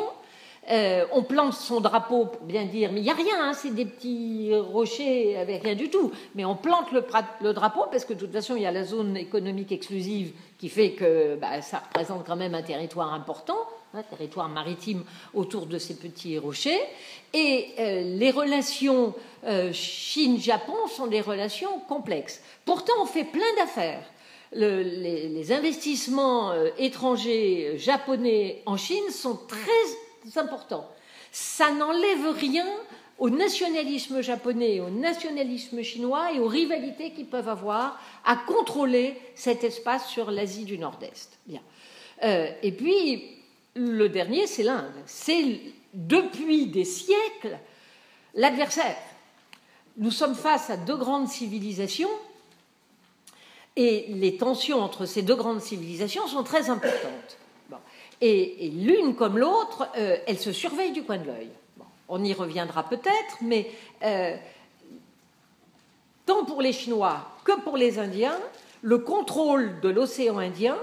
[0.71, 3.73] Euh, on plante son drapeau pour bien dire, mais il n'y a rien, hein, c'est
[3.73, 6.11] des petits rochers avec rien du tout.
[6.35, 9.17] Mais on plante le, drapeau parce que de toute façon, il y a la zone
[9.17, 13.57] économique exclusive qui fait que bah, ça représente quand même un territoire important,
[13.95, 15.03] un territoire maritime
[15.33, 16.79] autour de ces petits rochers.
[17.33, 19.15] Et euh, les relations
[19.71, 22.41] Chine-Japon sont des relations complexes.
[22.65, 24.03] Pourtant, on fait plein d'affaires.
[24.51, 29.59] Les, investissements étrangers japonais en Chine sont très
[30.27, 30.89] c'est important.
[31.31, 32.65] Ça n'enlève rien
[33.17, 39.63] au nationalisme japonais, au nationalisme chinois et aux rivalités qu'ils peuvent avoir à contrôler cet
[39.63, 41.37] espace sur l'Asie du Nord-Est.
[41.45, 41.61] Bien.
[42.23, 43.23] Euh, et puis,
[43.75, 44.93] le dernier, c'est l'Inde.
[45.05, 45.59] C'est
[45.93, 47.57] depuis des siècles
[48.35, 48.97] l'adversaire.
[49.97, 52.09] Nous sommes face à deux grandes civilisations
[53.75, 57.37] et les tensions entre ces deux grandes civilisations sont très importantes.
[58.21, 61.49] Et, l'une comme l'autre, euh, elles se surveillent du coin de l'œil.
[62.09, 63.71] on y reviendra peut-être, mais
[64.03, 64.35] euh,
[66.25, 68.37] tant pour les Chinois que pour les Indiens,
[68.81, 70.77] le contrôle de l'océan Indien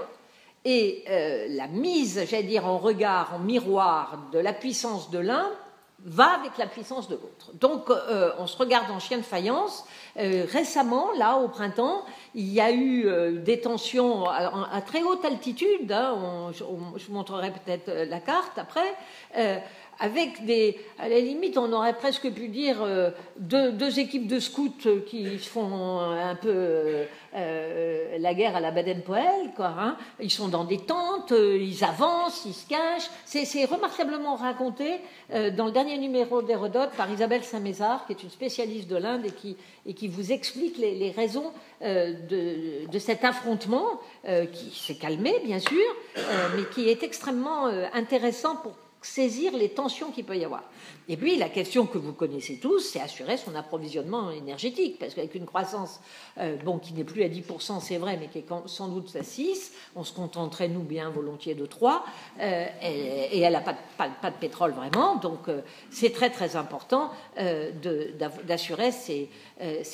[0.65, 5.49] et euh, la mise, j'allais dire, en regard, en miroir de la puissance de l'un
[6.07, 7.51] va avec la puissance de l'autre.
[7.53, 9.85] Donc, euh, on se regarde en chien de faïence.
[10.17, 15.25] Euh, récemment, là, au printemps, il y a eu euh, des tensions à, très haute
[15.25, 15.91] altitude.
[15.91, 16.51] Hein.
[16.53, 18.95] je, vous montrerai peut-être la carte après
[19.99, 25.01] avec des, à la limite, on aurait presque pu dire euh, deux, équipes de scouts
[25.07, 27.05] qui font un peu
[27.35, 29.73] euh, la guerre à la Baden-Powell, quoi.
[29.79, 29.97] Hein.
[30.19, 33.09] Ils sont dans des tentes, euh, ils avancent, ils se cachent.
[33.25, 38.87] C'est remarquablement raconté dans le dernier numéro d'Hérodote par Isabelle Saint-Mézard, qui est une spécialiste
[38.87, 39.25] de l'Inde
[39.85, 45.85] et qui, vous explique les, raisons de, cet affrontement qui s'est calmé, bien sûr,
[46.55, 48.73] mais qui est extrêmement intéressant pour
[49.07, 50.63] saisir les tensions qu'il peut y avoir.
[51.09, 55.33] Et puis la question que vous connaissez tous, c'est assurer son approvisionnement énergétique, parce qu'avec
[55.35, 56.01] une croissance
[56.37, 59.23] euh, bon, qui n'est plus à 10%, c'est vrai, mais qui est sans doute à
[59.23, 62.03] 6, on se contenterait, nous, bien volontiers de 3,
[62.39, 67.11] euh, et, elle n'a pas, de pétrole vraiment, donc euh, c'est très très important
[68.45, 69.29] d'assurer ses,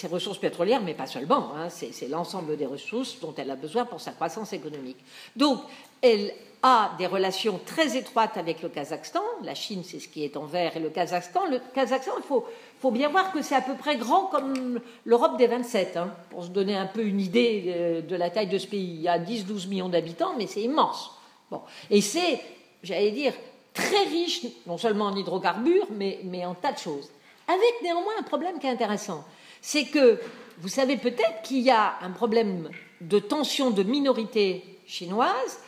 [0.10, 4.02] ressources pétrolières, mais pas seulement, hein, c'est l'ensemble des ressources dont elle a besoin pour
[4.02, 4.98] sa croissance économique.
[5.36, 5.60] Donc,
[6.02, 9.22] elle a des relations très étroites avec le Kazakhstan.
[9.44, 11.46] La Chine, c'est ce qui est en vert, et le Kazakhstan.
[11.48, 15.48] Le Kazakhstan, il faut, bien voir que c'est à peu près grand comme l'Europe des
[15.48, 18.68] 27, hein, pour se donner un peu une idée euh, de, la taille de ce
[18.68, 18.96] pays.
[18.96, 21.12] Il y a 10-12 millions d'habitants, mais c'est immense.
[21.52, 21.62] Bon.
[21.90, 22.42] Et c'est,
[22.82, 23.34] j'allais dire,
[23.74, 27.12] très riche, non seulement en hydrocarbures, mais, en tas de choses.
[27.50, 29.26] Avec néanmoins un problème qui est intéressant.
[29.62, 30.18] C'est que
[30.60, 32.70] vous savez peut-être qu'il y a un problème
[33.02, 35.60] de tension de minorités chinoises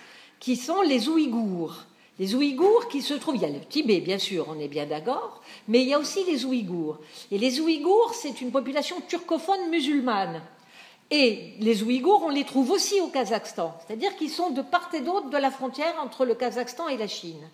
[0.45, 1.73] qui sont les Ouïghours.
[2.19, 4.85] Les Ouïghours qui se trouvent, il y a le Tibet bien sûr, on est bien
[4.85, 6.99] d'accord, mais il y a aussi les Ouïghours.
[7.31, 10.43] Et les Ouïghours, c'est une population turcophone musulmane.
[11.09, 15.01] Et les Ouïghours, on les trouve aussi au Kazakhstan, c'est-à-dire qu'ils sont de part et
[15.01, 17.49] d'autre de la frontière entre le Kazakhstan et la Chine.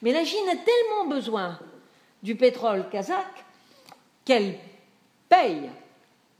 [0.00, 1.58] Mais la Chine a tellement besoin
[2.22, 3.44] du pétrole kazakh
[4.24, 4.58] qu'elle
[5.28, 5.68] paye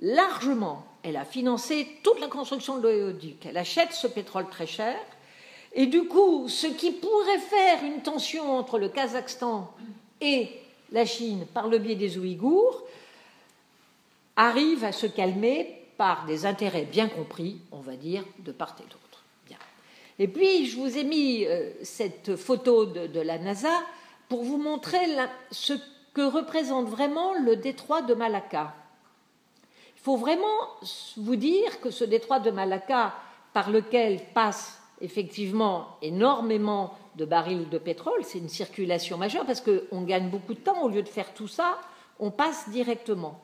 [0.01, 0.87] largement.
[1.03, 3.45] Elle a financé toute la construction de l'oléoduc.
[3.45, 4.97] Elle achète ce pétrole très cher.
[5.75, 9.73] Et du coup, ce qui pourrait faire une tension entre le Kazakhstan
[10.21, 10.49] et
[10.91, 12.83] la Chine par le biais des Ouïghours
[14.37, 18.83] arrive à se calmer par des intérêts bien compris, on va dire, de part et
[18.83, 19.03] d'autre.
[20.19, 23.83] Et puis, je vous ai mis euh, cette photo de, la NASA
[24.29, 25.01] pour vous montrer
[25.51, 25.75] ce
[26.15, 28.75] que représente vraiment le détroit de Malacca.
[29.97, 30.47] Il faut vraiment
[31.17, 33.15] vous dire que ce détroit de Malacca,
[33.53, 40.03] par lequel passe effectivement énormément de barils de pétrole, c'est une circulation majeure parce qu'on
[40.03, 40.83] gagne beaucoup de temps.
[40.83, 41.79] Au lieu de faire tout ça,
[42.19, 43.41] on passe directement.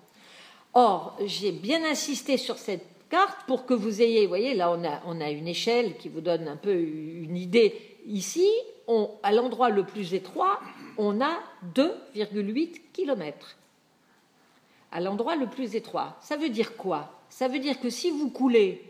[0.72, 4.70] Or, j'ai bien insisté sur cette carte pour que vous ayez, vous voyez, là
[5.06, 7.74] on a, une échelle qui vous donne un peu une idée.
[8.06, 8.48] Ici,
[9.22, 10.60] à l'endroit le plus étroit,
[10.96, 11.38] on a
[11.74, 13.56] 2,8 km.
[14.92, 16.16] À l'endroit le plus étroit.
[16.20, 17.12] Ça veut dire quoi?
[17.28, 18.82] Ça veut dire que si vous coulez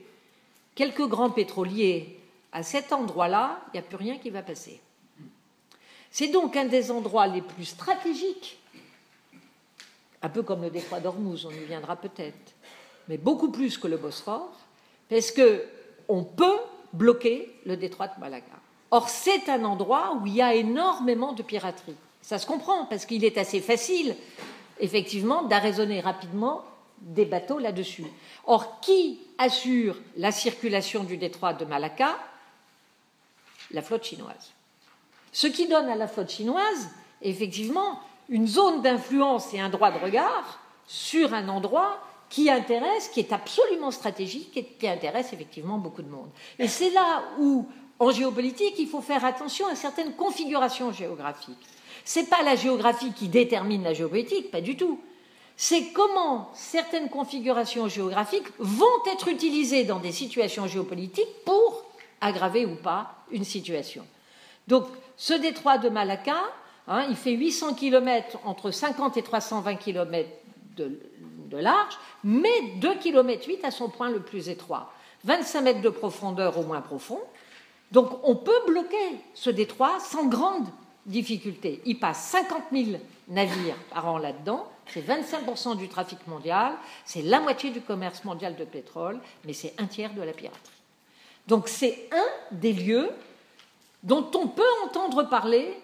[0.75, 2.18] quelques grands pétroliers
[2.53, 4.81] à cet endroit-là, il n'y a plus rien qui va passer.
[6.11, 8.59] C'est donc un des endroits les plus stratégiques,
[10.23, 12.55] un peu comme le détroit d'Ormuz, on y viendra peut-être,
[13.09, 14.51] mais beaucoup plus que le Bosphore,
[15.09, 16.59] parce qu'on peut
[16.93, 18.47] bloquer le détroit de Malaga.
[18.91, 21.97] Or, c'est un endroit où il y a énormément de piraterie.
[22.23, 24.17] Ça se comprend, parce qu'il est assez facile,
[24.81, 26.65] effectivement, d'arraisonner rapidement
[27.01, 28.07] des bateaux là-dessus.
[28.47, 32.17] Or, qui assure la circulation du détroit de Malacca
[33.71, 34.53] La flotte chinoise.
[35.33, 36.91] Ce qui donne à la flotte chinoise,
[37.23, 43.21] effectivement, une zone d'influence et un droit de regard sur un endroit qui intéresse, qui
[43.21, 46.29] est absolument stratégique et qui intéresse effectivement beaucoup de monde.
[46.59, 47.67] Et c'est là où,
[47.99, 51.67] en géopolitique, il faut faire attention à certaines configurations géographiques.
[52.05, 55.01] Ce n'est pas la géographie qui détermine la géopolitique, pas du tout.
[55.57, 61.85] C'est comment certaines configurations géographiques vont être utilisées dans des situations géopolitiques pour
[62.21, 64.05] aggraver ou pas une situation.
[64.67, 64.87] Donc,
[65.17, 66.43] ce détroit de Malacca,
[66.87, 70.29] hein, il fait 800 km entre 50 et 320 km
[70.77, 71.01] de,
[71.51, 72.49] de large, mais
[72.81, 74.93] 2,8 km à son point le plus étroit.
[75.25, 77.21] 25 mètres de profondeur au moins profond.
[77.91, 80.67] Donc on peut bloquer ce détroit sans grande
[81.07, 81.81] difficulté.
[81.87, 86.73] Il passe 50 000 navires par an là-dedans, c'est 25% du trafic mondial,
[87.05, 90.78] c'est la moitié du commerce mondial de pétrole, mais c'est un tiers de la piraterie.
[91.49, 93.09] Donc c'est un des lieux
[94.03, 95.75] dont on peut entendre parler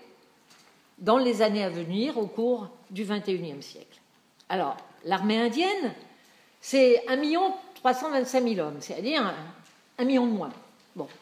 [0.99, 3.99] dans les années à venir au cours du XXIe siècle.
[4.49, 5.95] Alors, l'armée indienne,
[6.61, 7.17] c'est 1
[7.75, 9.35] 325 000 hommes, c'est-à-dire
[9.99, 10.51] un, million de moins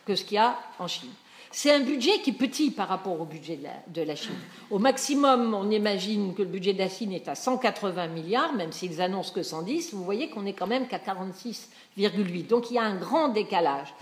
[0.05, 1.11] que ce qu'il y a en Chine.
[1.51, 4.39] C'est un budget qui est petit par rapport au budget de la, Chine.
[4.71, 8.73] Au maximum, on imagine que le budget de la Chine est à 180 milliards, même
[8.73, 9.93] s'ils annoncent que 110.
[9.93, 12.47] Vous voyez qu'on est quand même qu'à 46,8.
[12.47, 13.93] Donc il y a un grand décalage.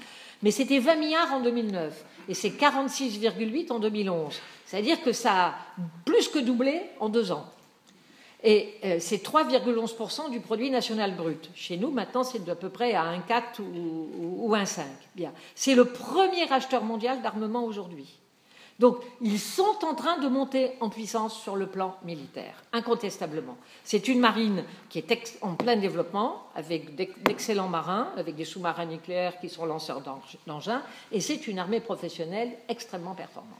[0.42, 4.40] Mais c'était 20 milliards en 2009 et c'est 46,8 en 2011.
[4.64, 5.54] C'est-à-dire que ça a
[6.04, 7.46] plus que doublé en deux ans.
[8.42, 11.50] Et euh, c'est 3,11% du produit national brut.
[11.54, 14.80] Chez nous, maintenant, c'est à peu près à 1,4 ou, ou 1,5.
[15.14, 15.32] Bien.
[15.54, 18.19] C'est le premier acheteur mondial d'armement aujourd'hui.
[18.80, 23.58] Donc, ils sont en train de monter en puissance sur le plan militaire, incontestablement.
[23.84, 29.38] C'est une marine qui est en plein développement, avec d'excellents marins, avec des sous-marins nucléaires
[29.38, 30.00] qui sont lanceurs
[30.46, 30.80] d'engins,
[31.12, 33.58] et c'est une armée professionnelle extrêmement performante,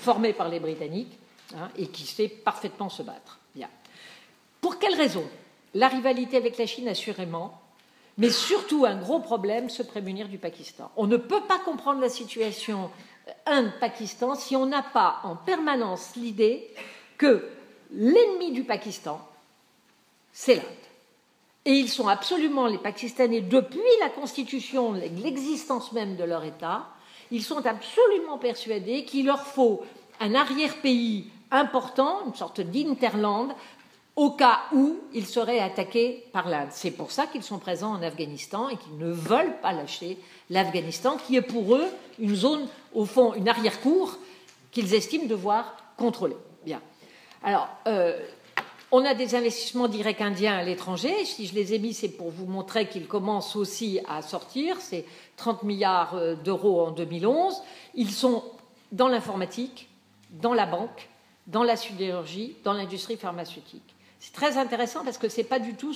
[0.00, 1.18] formée par les Britanniques
[1.56, 3.38] hein, et qui sait parfaitement se battre.
[3.54, 3.70] Bien.
[4.60, 5.26] Pour quelles raisons
[5.72, 7.58] La rivalité avec la Chine, assurément,
[8.18, 10.90] mais surtout un gros problème, se prémunir du Pakistan.
[10.96, 12.90] On ne peut pas comprendre la situation
[13.46, 16.68] Inde-Pakistan si on n'a pas en permanence l'idée
[17.16, 17.48] que
[17.92, 19.20] l'ennemi du Pakistan,
[20.32, 20.64] c'est l'Inde.
[21.64, 26.86] Et ils sont absolument, les Pakistanais, depuis la constitution, l'existence même de leur État,
[27.30, 29.82] ils sont absolument persuadés qu'il leur faut
[30.20, 33.54] un arrière-pays important, une sorte d'interland,
[34.18, 36.70] au cas où ils seraient attaqués par l'Inde.
[36.72, 40.18] C'est pour ça qu'ils sont présents en Afghanistan et qu'ils ne veulent pas lâcher
[40.50, 41.86] l'Afghanistan, qui est pour eux
[42.18, 44.18] une zone, au fond, une arrière-cour
[44.72, 46.34] qu'ils estiment devoir contrôler.
[46.64, 46.80] Bien.
[47.44, 48.18] Alors, euh,
[48.90, 51.24] On a des investissements directs indiens à l'étranger.
[51.24, 54.80] Si je les ai mis, c'est pour vous montrer qu'ils commencent aussi à sortir.
[54.80, 55.04] C'est
[55.36, 57.62] 30 milliards euh, d'euros en 2011.
[57.94, 58.42] Ils sont
[58.90, 59.90] dans l'informatique,
[60.30, 61.08] dans la banque,
[61.46, 63.94] dans la sidérurgie, dans l'industrie pharmaceutique.
[64.20, 65.94] C'est très intéressant parce que ce n'est pas du tout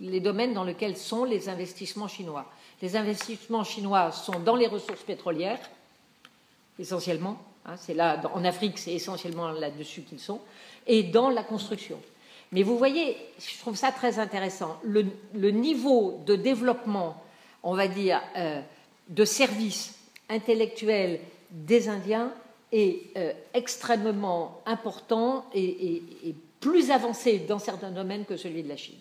[0.00, 2.50] les domaines dans lesquels sont les investissements chinois.
[2.82, 5.60] Les investissements chinois sont dans les ressources pétrolières,
[6.78, 7.38] essentiellement.
[7.64, 10.40] Hein, c'est là, en Afrique, c'est essentiellement là-dessus qu'ils sont
[10.86, 12.00] et dans la construction.
[12.52, 14.78] Mais vous voyez, je trouve ça très intéressant.
[14.82, 17.22] Le, niveau de développement,
[17.62, 18.60] on va dire, euh,
[19.08, 22.32] de services intellectuels des Indiens
[22.70, 26.02] est euh, extrêmement important et,
[26.64, 28.96] plus avancé dans certains domaines que celui de la Chine.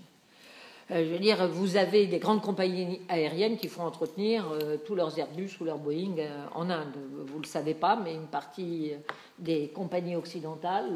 [0.91, 4.95] Euh, je veux dire, vous avez des grandes compagnies aériennes qui font entretenir euh, tous
[4.95, 6.93] leurs Airbus ou leurs Boeing euh, en Inde.
[7.26, 8.91] Vous ne le savez pas, mais une partie
[9.39, 10.91] des compagnies occidentales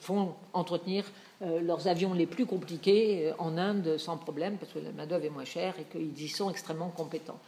[0.00, 1.04] font entretenir
[1.40, 5.44] leurs avions les plus compliqués en Inde sans problème, parce que la main-d'œuvre est moins
[5.44, 7.38] chère et qu'ils y sont extrêmement compétents.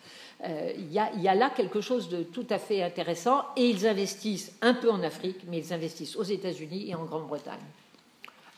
[0.44, 4.52] Il y, y, a là quelque chose de tout à fait intéressant et ils investissent
[4.62, 7.64] un peu en Afrique, mais ils investissent aux États-Unis et en Grande-Bretagne.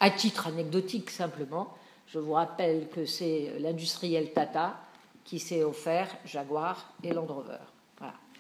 [0.01, 1.75] À titre anecdotique, simplement,
[2.07, 4.81] je vous rappelle que c'est l'industriel Tata
[5.25, 7.59] qui s'est offert Jaguar et Land Rover.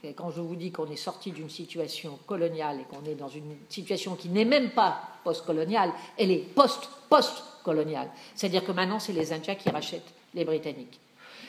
[0.04, 3.28] Et quand je vous dis qu'on est sorti d'une situation coloniale et qu'on est dans
[3.28, 8.08] une situation qui n'est même pas post-coloniale, elle est post-post-coloniale.
[8.36, 11.00] C'est-à-dire que maintenant, c'est les Indiens qui rachètent les Britanniques.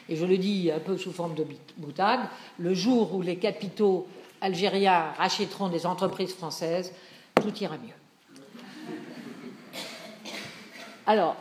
[0.08, 1.45] Et je le dis un peu sous forme de
[1.78, 2.22] boutade,
[2.58, 4.08] le jour où les capitaux
[4.41, 6.91] algériens rachèteront des entreprises françaises,
[7.36, 7.99] tout ira mieux.
[11.10, 11.36] Alors,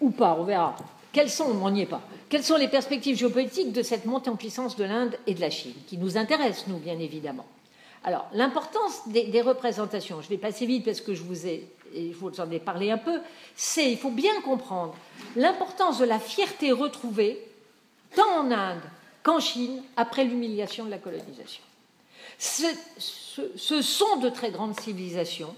[0.00, 0.74] ou pas, on verra.
[1.12, 4.36] Quelles sont, on n'y est pas, quelles sont les perspectives géopolitiques de cette montée en
[4.36, 7.46] puissance de l'Inde et de la Chine, qui nous intéressent, nous, bien évidemment
[8.02, 12.40] Alors, l'importance des, représentations, je vais passer vite parce que je vous, ai, je vous
[12.40, 13.20] en ai parlé un peu,
[13.54, 14.96] c'est, il faut bien comprendre,
[15.36, 17.46] l'importance de la fierté retrouvée,
[18.16, 18.82] tant en Inde
[19.22, 21.62] qu'en Chine, après l'humiliation de la colonisation.
[22.38, 25.54] ce sont de très grandes civilisations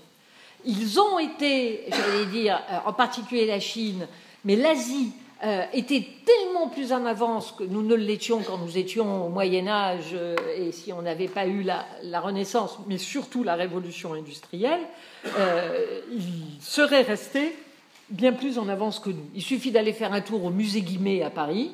[0.66, 4.07] ils ont été, j'allais dire, euh, en particulier la Chine,
[4.44, 5.12] mais l'Asie
[5.44, 9.66] euh, était tellement plus en avance que nous ne l'étions quand nous étions au Moyen
[9.68, 14.81] Âge euh, et si on n'avait pas eu la, Renaissance, mais surtout la Révolution industrielle,
[16.11, 17.55] ils seraient restés
[18.11, 19.29] bien plus en avance que nous.
[19.35, 21.72] Il suffit d'aller faire un tour au musée Guimet à Paris.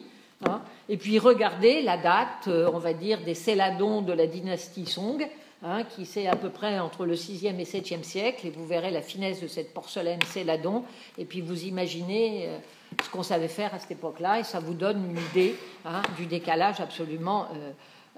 [0.48, 5.28] Hein, et puis regarder la date, on va dire, des Céladons de la dynastie Song,
[5.62, 8.90] Hein, qui c'est à peu près entre le 6e et 7e siècle, et vous verrez
[8.90, 10.84] la finesse de cette porcelaine Céladon,
[11.18, 12.58] et puis vous imaginez euh,
[13.04, 16.24] ce qu'on savait faire à cette époque-là, et ça vous donne une idée hein, du
[16.24, 17.72] décalage absolument euh,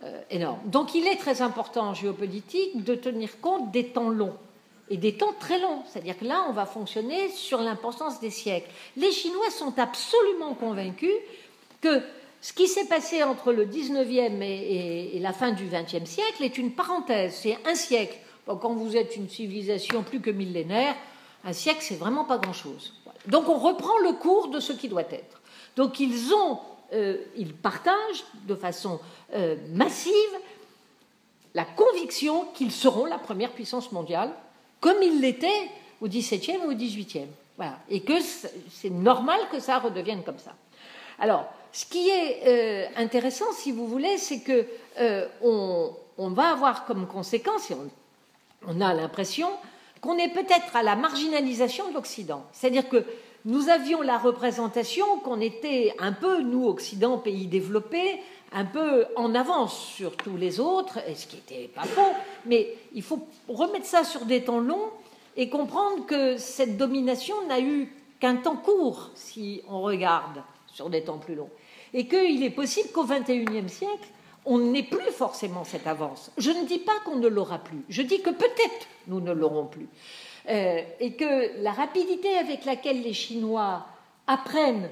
[0.05, 0.61] euh, énorme.
[0.67, 4.37] Donc il est très important en géopolitique de tenir compte des temps longs
[4.89, 5.83] et des temps très longs.
[5.89, 8.71] C'est-à-dire que là, on va fonctionner sur l'importance des siècles.
[8.97, 11.11] Les Chinois sont absolument convaincus
[11.81, 12.03] que
[12.43, 16.73] ce qui s'est passé entre le 19e et, la fin du 20e siècle est une
[16.73, 18.19] parenthèse, c'est un siècle.
[18.47, 20.97] quand vous êtes une civilisation plus que millénaire,
[21.45, 22.95] un siècle, c'est vraiment pas grand-chose.
[23.27, 25.41] Donc on reprend le cours de ce qui doit être.
[25.77, 26.59] Donc ils ont,
[26.93, 28.99] euh, ils partagent de façon
[29.35, 30.13] euh, massive
[31.55, 34.33] la conviction qu'ils seront la première puissance mondiale,
[34.81, 37.27] comme ils l'étaient au 17e ou au 18e.
[37.57, 37.79] Voilà.
[37.89, 40.55] Et que c'est normal que ça redevienne comme ça.
[41.21, 44.67] Alors, ce qui est euh, intéressant, si vous voulez, c'est que
[45.01, 47.77] euh, on, va avoir comme conséquence, et
[48.67, 49.49] on, a l'impression
[50.03, 52.45] qu'on est peut-être à la marginalisation de l'Occident.
[52.53, 53.05] C'est-à-dire que
[53.47, 58.21] nous avions la représentation qu'on était un peu, nous, Occident, pays développés,
[58.53, 62.13] un peu en avance sur tous les autres, ce qui n'était pas faux,
[62.45, 64.91] mais il faut remettre ça sur des temps longs
[65.39, 71.03] et comprendre que cette domination n'a eu qu'un temps court, si on regarde sur des
[71.03, 71.49] temps plus longs
[71.95, 74.09] et qu'il est possible qu'au XXIe siècle,
[74.45, 76.31] on n'ait plus forcément cette avance.
[76.39, 79.67] Je ne dis pas qu'on ne l'aura plus, je dis que peut-être nous ne l'aurons
[79.67, 79.89] plus.
[80.49, 83.87] Euh, et que la rapidité avec laquelle les Chinois
[84.27, 84.91] apprennent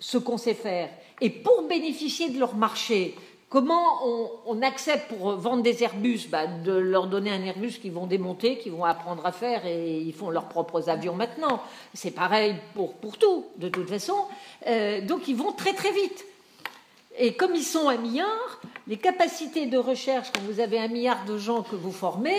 [0.00, 3.14] ce qu'on sait faire, et pour bénéficier de leur marché,
[3.48, 4.04] comment
[4.46, 8.58] on, accepte pour vendre des Airbus bah, De leur donner un Airbus qu'ils vont démonter,
[8.58, 11.60] qu'ils vont apprendre à faire, et ils font leurs propres avions maintenant.
[11.94, 14.16] C'est pareil pour, pour tout, de toute façon.
[14.66, 16.24] Euh, donc ils vont très très vite.
[17.18, 21.24] Et comme ils sont un milliard, les capacités de recherche, quand vous avez un milliard
[21.24, 22.38] de gens que vous formez,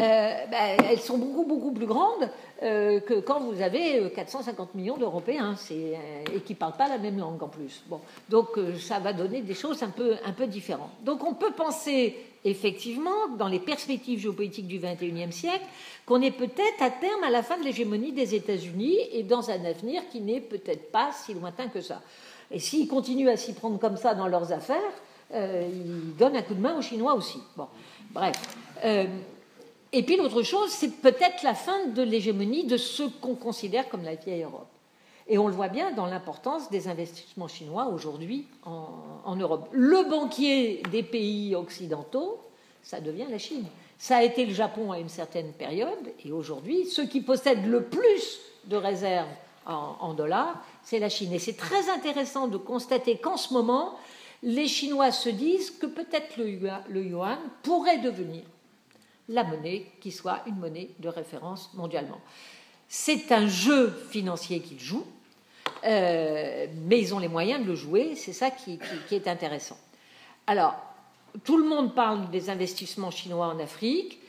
[0.00, 2.30] euh, ben, elles sont beaucoup, beaucoup plus grandes
[2.62, 6.98] euh, que quand vous avez 450 euh, millions d'Européens et qui ne parlent pas la
[6.98, 7.82] même langue en plus.
[7.86, 8.00] Bon,
[8.30, 10.90] donc ça va donner des choses un peu, un peu différentes.
[11.04, 15.64] Donc on peut penser effectivement, dans les perspectives géopolitiques du XXIe siècle,
[16.06, 19.64] qu'on est peut-être à terme à la fin de l'hégémonie des États-Unis et dans un
[19.64, 22.02] avenir qui n'est peut-être pas si lointain que ça.
[22.54, 24.78] Et s'ils continuent à s'y prendre comme ça dans leurs affaires,
[25.32, 27.40] euh, ils donnent un coup de main aux Chinois aussi.
[27.56, 27.66] Bon,
[28.12, 28.36] bref.
[28.84, 29.06] Euh,
[29.92, 34.04] et puis l'autre chose, c'est peut-être la fin de l'hégémonie de ce qu'on considère comme
[34.04, 34.68] la vieille Europe.
[35.26, 39.68] Et on le voit bien dans l'importance des investissements chinois aujourd'hui en, Europe.
[39.72, 42.38] Le banquier des pays occidentaux,
[42.84, 43.64] ça devient la Chine.
[43.98, 47.82] Ça a été le Japon à une certaine période, et aujourd'hui, ceux qui possèdent le
[47.82, 49.28] plus de réserves
[49.66, 51.32] en, dollars, c'est la Chine.
[51.32, 53.98] Et c'est très intéressant de constater qu'en ce moment,
[54.42, 58.42] les Chinois se disent que peut-être le yuan pourrait devenir
[59.28, 62.20] la monnaie qui soit une monnaie de référence mondialement.
[62.88, 65.06] C'est un jeu financier qu'ils jouent,
[65.84, 68.78] euh, mais ils ont les moyens de le jouer, c'est ça qui,
[69.10, 69.78] est intéressant.
[70.46, 70.76] Alors,
[71.42, 74.20] tout le monde parle des investissements chinois en Afrique.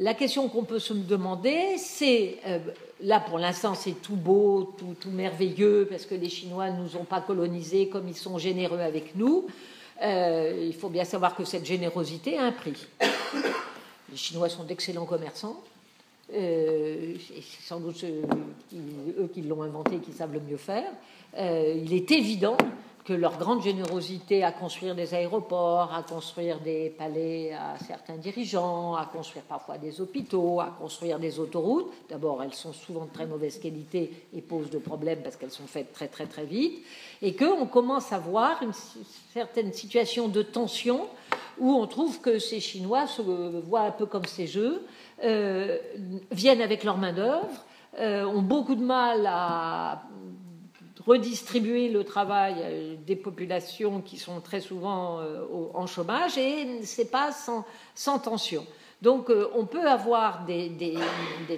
[0.00, 2.58] La question qu'on peut se demander, c'est, euh,
[3.02, 7.04] là pour l'instant c'est tout beau, tout, merveilleux, parce que les Chinois ne nous ont
[7.04, 9.46] pas colonisés comme ils sont généreux avec nous.
[10.02, 12.86] Euh, il faut bien savoir que cette générosité a un prix.
[14.10, 15.60] Les Chinois sont d'excellents commerçants,
[16.32, 20.90] euh, c'est sans doute eux qui l'ont inventé qui savent le mieux faire.
[21.36, 22.56] Euh, il est évident
[23.04, 28.94] que leur grande générosité à construire des aéroports, à construire des palais à certains dirigeants,
[28.94, 31.90] à construire parfois des hôpitaux, à construire des autoroutes.
[32.08, 35.66] D'abord, elles sont souvent de très mauvaise qualité et posent de problèmes parce qu'elles sont
[35.66, 36.84] faites très très très vite,
[37.22, 38.72] et qu'on commence à voir une
[39.32, 41.06] certaine situation de tension
[41.58, 44.86] où on trouve que ces Chinois se voient un peu comme ces jeux,
[45.22, 45.78] euh,
[46.30, 47.64] viennent avec leur main-d'œuvre,
[47.98, 50.02] euh, ont beaucoup de mal à
[51.06, 55.20] redistribuer le travail euh, des populations qui sont très souvent
[55.74, 58.66] en chômage et c'est pas sans, tension.
[59.02, 60.96] Donc on peut avoir des,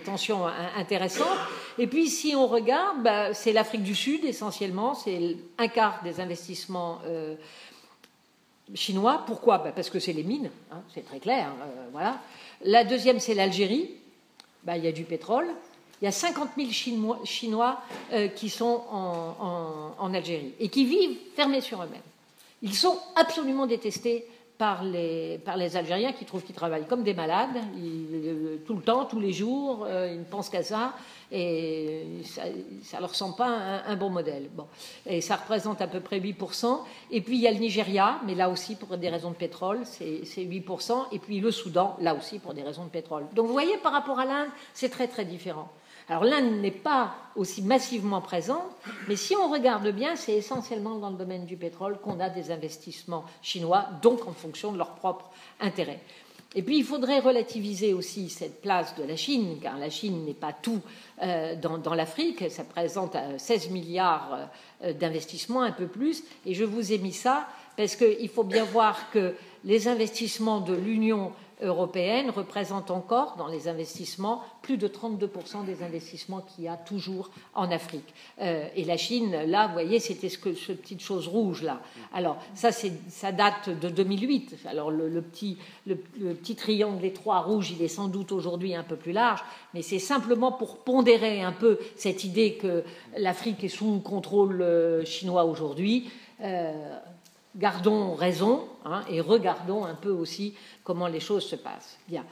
[0.05, 1.39] tensions intéressantes.
[1.79, 6.21] Et puis si on regarde, bah, c'est l'Afrique du Sud essentiellement, c'est un quart des
[6.21, 7.01] investissements
[8.75, 9.25] chinois.
[9.27, 9.59] Pourquoi?
[9.59, 11.53] Bah, Parce que c'est les mines, hein, c'est très clair.
[11.93, 12.21] voilà.
[12.65, 13.91] La deuxième, c'est l'Algérie.
[14.65, 15.49] Bah, il y a du pétrole.
[16.03, 16.69] Il y a 50 000
[17.25, 17.81] Chinois,
[18.13, 22.01] euh, qui sont en, Algérie et qui vivent fermés sur eux-mêmes.
[22.61, 24.27] Ils sont absolument détestés
[24.59, 25.41] par les,
[25.77, 29.87] Algériens qui trouvent qu'ils travaillent comme des malades, euh, tout le temps, tous les jours,
[29.89, 30.93] euh, ils ne pensent qu'à ça,
[31.31, 34.51] et ça ne leur semble pas un, bon modèle.
[34.53, 34.67] Bon.
[35.07, 36.81] Et ça représente à peu près 8%.
[37.13, 39.81] Et puis il y a le Nigeria, mais là aussi pour des raisons de pétrole,
[39.85, 41.07] c'est 8%.
[41.13, 43.25] Et puis le Soudan, là aussi pour des raisons de pétrole.
[43.35, 45.71] Donc vous voyez, par rapport à l'Inde, c'est très très différent.
[46.13, 48.71] Alors l'Inde n'est pas aussi massivement présente,
[49.09, 52.51] mais si on regarde bien, c'est essentiellement dans le domaine du pétrole qu'on a des
[52.51, 56.01] investissements chinois, donc en fonction de leurs propres intérêts.
[56.55, 60.35] Et puis il faudrait relativiser aussi cette place de la Chine, car la Chine n'est
[60.35, 60.83] pas tout
[61.23, 64.51] euh, dans, l'Afrique, ça présente 16 euh, milliards
[64.85, 68.65] euh, d'investissements, un peu plus, et je vous ai mis ça parce qu'il faut bien
[68.65, 69.35] voir que
[69.65, 71.33] les investissements de l'Union
[71.63, 77.31] européenne représente encore dans les investissements plus de 32% des investissements qu'il y a toujours
[77.55, 78.15] en Afrique.
[78.41, 81.81] Euh, et la Chine, là, vous voyez, c'était ce, que, petite chose rouge là.
[82.13, 84.57] Alors ça, ça date de 2008.
[84.67, 88.97] Alors le, petit, le, petit triangle étroit rouge, il est sans doute aujourd'hui un peu
[88.97, 89.43] plus large,
[89.75, 92.85] mais c'est simplement pour pondérer un peu cette idée que
[93.17, 96.11] l'Afrique est sous contrôle euh, chinois aujourd'hui.
[96.41, 96.99] Euh,
[97.57, 100.55] gardons raison hein, et regardons un peu aussi
[100.85, 101.99] comment les choses se passent.
[102.09, 102.25] Bien.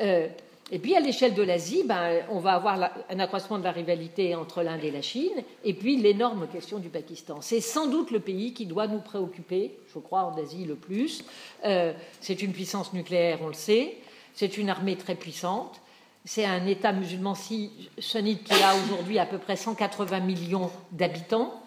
[0.00, 0.28] Euh,
[0.70, 4.34] et puis à l'échelle de l'Asie, ben, on va avoir un accroissement de la rivalité
[4.34, 7.40] entre l'Inde et la Chine, et puis l'énorme question du Pakistan.
[7.40, 11.24] C'est sans doute le pays qui doit nous préoccuper, je crois, en Asie le plus.
[11.64, 13.96] Euh, c'est une puissance nucléaire, on le sait.
[14.34, 15.80] C'est une armée très puissante.
[16.24, 21.62] C'est un État musulman sunnite qui a aujourd'hui à peu près 180 millions d'habitants.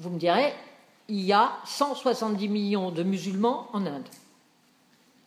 [0.00, 0.52] Vous me direz,
[1.08, 4.08] il y a 170 millions de musulmans en Inde.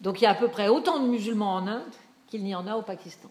[0.02, 1.92] Donc il y a à peu près autant de musulmans en Inde
[2.28, 3.30] qu'il n'y en a au Pakistan.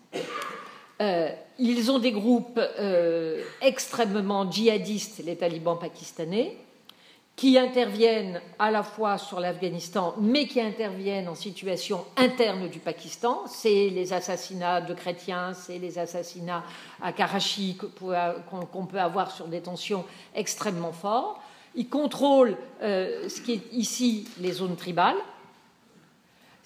[1.01, 6.57] Euh, ils ont des groupes euh, extrêmement djihadistes, les talibans pakistanais,
[7.37, 13.43] qui interviennent à la fois sur l'Afghanistan, mais qui interviennent en situation interne du Pakistan.
[13.47, 16.65] C'est les assassinats de chrétiens, c'est les assassinats
[17.01, 20.05] à Karachi qu'on peut avoir sur des tensions
[20.35, 21.41] extrêmement fortes.
[21.77, 25.15] Ils contrôlent euh, ce qui est ici les zones tribales.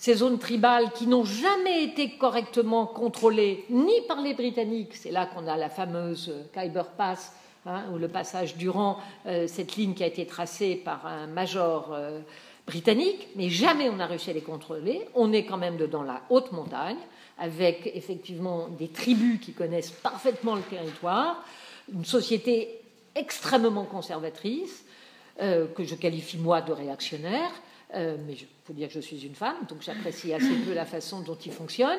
[0.03, 5.27] Ces zones tribales qui n'ont jamais été correctement contrôlées ni par les Britanniques, c'est là
[5.27, 7.33] qu'on a la fameuse Khyber Pass,
[7.67, 11.93] hein, ou le passage durant euh, cette ligne qui a été tracée par un major
[11.93, 12.19] euh,
[12.67, 15.07] britannique, mais jamais on n'a réussi à les contrôler.
[15.15, 16.99] On est quand même dans la haute montagne,
[17.39, 21.45] avec effectivement des tribus qui connaissent parfaitement le territoire,
[21.95, 22.81] une société
[23.15, 24.85] extrêmement conservatrice,
[25.41, 27.53] euh, que je qualifie moi de réactionnaire,
[27.95, 30.87] euh, mais il faut dire que je suis une femme, donc j'apprécie assez peu la
[30.87, 31.99] façon dont il fonctionne.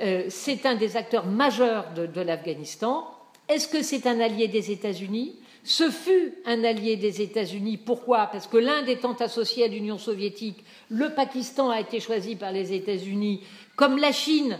[0.00, 3.08] Euh, c'est un des acteurs majeurs de, l'Afghanistan.
[3.48, 5.36] Est-ce que c'est un allié des États-Unis?
[5.64, 7.76] Ce fut un allié des États-Unis.
[7.76, 8.26] Pourquoi?
[8.26, 12.72] Parce que l'Inde étant associée à l'Union soviétique, le Pakistan a été choisi par les
[12.72, 13.42] États-Unis,
[13.76, 14.58] comme la Chine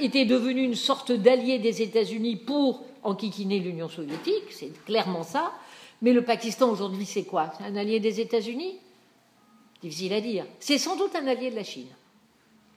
[0.00, 5.52] été devenue une sorte d'allié des États-Unis pour enquiquiner l'Union soviétique, c'est clairement ça.
[6.02, 7.52] Mais le Pakistan aujourd'hui, c'est quoi?
[7.56, 8.78] C'est un allié des États-Unis?
[9.82, 10.46] Difficile à dire.
[10.60, 11.88] C'est sans doute un allié de la Chine.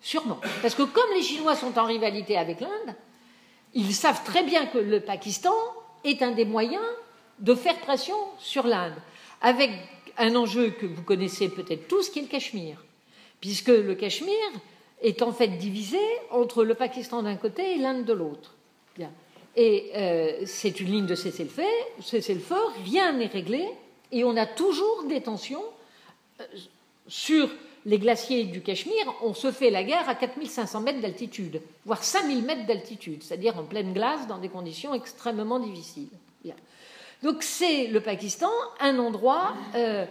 [0.02, 0.40] Sûrement.
[0.62, 2.96] Parce que comme les Chinois sont en rivalité avec l'Inde,
[3.74, 5.56] ils savent très bien que le Pakistan
[6.04, 6.84] est un des moyens
[7.40, 8.96] de faire pression sur l'Inde,
[9.42, 9.72] avec
[10.18, 12.84] un enjeu que vous connaissez peut-être tous, qui est le Cachemire.
[13.42, 14.52] Puisque le Cachemire
[15.02, 16.00] est en fait divisé
[16.32, 18.56] entre le Pakistan d'un côté et l'Inde de l'autre.
[19.58, 21.64] Et euh, c'est une ligne de cessez-le-feu,
[22.02, 23.66] cessez-le-feu, rien n'est réglé,
[24.12, 25.64] et on a toujours des tensions
[26.42, 26.44] euh,
[27.08, 27.50] sur
[27.86, 32.44] les glaciers du Cachemire, on se fait la guerre à 4500 mètres d'altitude, voire 5000
[32.44, 36.10] mètres d'altitude, c'est-à-dire en pleine glace dans des conditions extrêmement difficiles.
[37.24, 38.50] Donc c'est le Pakistan
[38.80, 40.06] un endroit, euh,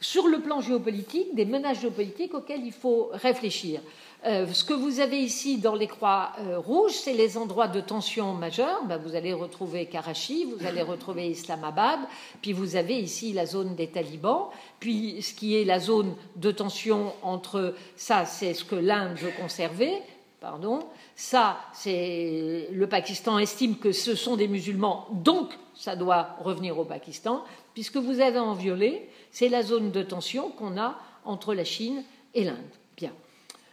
[0.00, 3.80] sur le plan géopolitique, des menaces géopolitiques auxquelles il faut réfléchir.
[4.24, 7.80] Euh, ce que vous avez ici dans les croix euh, rouges, c'est les endroits de
[7.80, 8.84] tension majeure.
[8.86, 12.00] Ben, vous allez retrouver Karachi, vous allez retrouver Islamabad,
[12.40, 14.48] puis vous avez ici la zone des talibans,
[14.80, 19.32] puis ce qui est la zone de tension entre ça, c'est ce que l'Inde veut
[19.40, 20.02] conserver,
[20.40, 20.80] pardon,
[21.14, 26.84] ça, c'est le Pakistan estime que ce sont des musulmans, donc ça doit revenir au
[26.84, 27.44] Pakistan,
[27.74, 32.02] puisque vous avez en violet, c'est la zone de tension qu'on a entre la Chine
[32.34, 32.56] et l'Inde.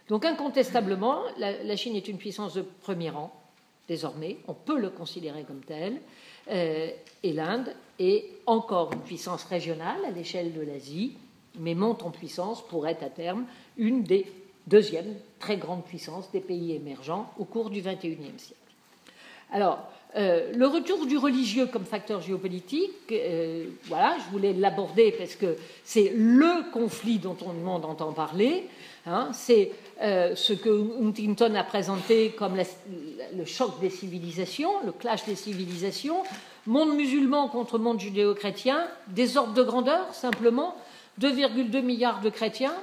[0.08, 3.32] Donc incontestablement, la, Chine est une puissance de premier rang,
[3.88, 6.00] désormais, on peut le considérer comme tel,
[6.50, 6.90] euh,
[7.22, 11.16] et l'Inde est encore une puissance régionale à l'échelle de l'Asie,
[11.58, 13.46] mais monte en puissance pour être à terme
[13.78, 14.26] une des
[14.66, 18.63] deuxièmes très grandes puissances des pays émergents au cours du XXIe siècle.
[19.52, 25.34] Alors, euh, le retour du religieux comme facteur géopolitique, euh, voilà, je voulais l'aborder parce
[25.34, 28.68] que c'est le conflit dont tout le monde entend parler.
[29.06, 29.72] Hein, c'est
[30.02, 36.22] euh, ce que Huntington a présenté comme le choc des civilisations, le clash des civilisations,
[36.66, 40.76] monde musulman contre monde judéo-chrétien, des ordres de grandeur simplement,
[41.20, 42.74] 2,2 milliards de chrétiens,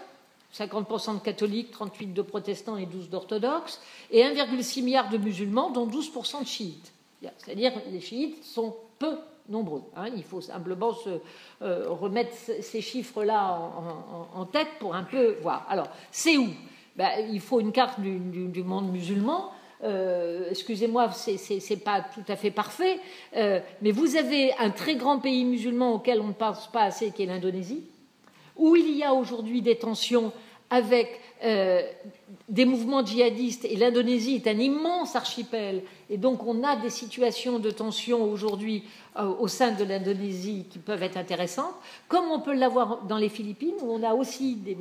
[0.54, 3.82] 50% de catholiques, 38 de protestants et 12 d'orthodoxes,
[4.12, 6.94] et 1,6 milliard de musulmans, dont 12% de chiites.
[7.38, 9.18] C'est-à-dire les chiites sont peu
[9.50, 9.84] nombreux.
[9.96, 10.08] Hein.
[10.16, 11.10] Il faut simplement se
[11.62, 12.32] euh, remettre
[12.62, 13.72] ces chiffres-là
[14.34, 15.66] en, tête pour un peu voir.
[15.70, 16.50] Alors, c'est où?
[16.96, 19.52] Ben, Il faut une carte du, monde musulman.
[19.84, 23.00] Euh, excusez-moi, c'est pas tout à fait parfait,
[23.36, 27.10] euh, mais vous avez un très grand pays musulman auquel on ne pense pas assez,
[27.12, 27.84] qui est l'Indonésie,
[28.56, 30.32] où il y a aujourd'hui des tensions
[30.72, 31.82] avec euh,
[32.48, 37.60] des mouvements djihadistes, et l'Indonésie est un immense archipel, et donc on a des situations
[37.60, 38.84] de tension aujourd'hui
[39.18, 41.74] euh, au sein de l'Indonésie qui peuvent être intéressantes,
[42.08, 44.78] comme on peut l'avoir dans les Philippines, où on a aussi des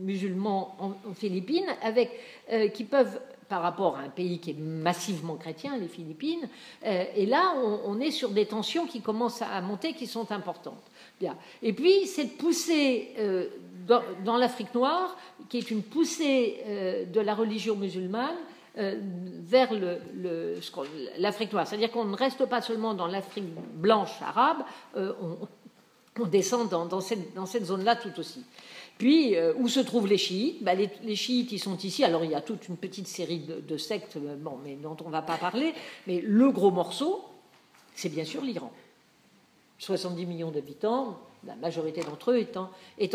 [0.00, 2.10] musulmans en, Philippines, avec,
[2.52, 6.46] euh, qui peuvent par rapport à un pays qui est massivement chrétien, les Philippines.
[6.82, 7.54] et là,
[7.86, 10.84] on, est sur des tensions qui commencent à monter, qui sont importantes.
[11.62, 13.14] Et puis, cette poussée
[14.24, 15.16] dans, l'Afrique noire,
[15.48, 18.36] qui est une poussée euh, de la religion musulmane
[18.78, 18.96] euh,
[19.40, 19.70] vers
[21.18, 21.66] l'Afrique noire.
[21.66, 24.58] C'est-à-dire qu'on ne reste pas seulement dans l'Afrique blanche arabe,
[24.96, 25.48] euh, on,
[26.26, 28.44] descend dans, cette, zone-là tout aussi.
[28.98, 30.64] Puis, où se trouvent les chiites?
[30.64, 32.02] Ben, les, chiites, ils sont ici.
[32.02, 34.18] Alors, il y a toute une petite série de, sectes,
[34.64, 35.72] mais dont on ne va pas parler.
[36.08, 37.24] Mais le gros morceau,
[37.94, 38.72] c'est bien sûr l'Iran.
[39.78, 42.70] 70 millions d'habitants, la majorité d'entre eux étant,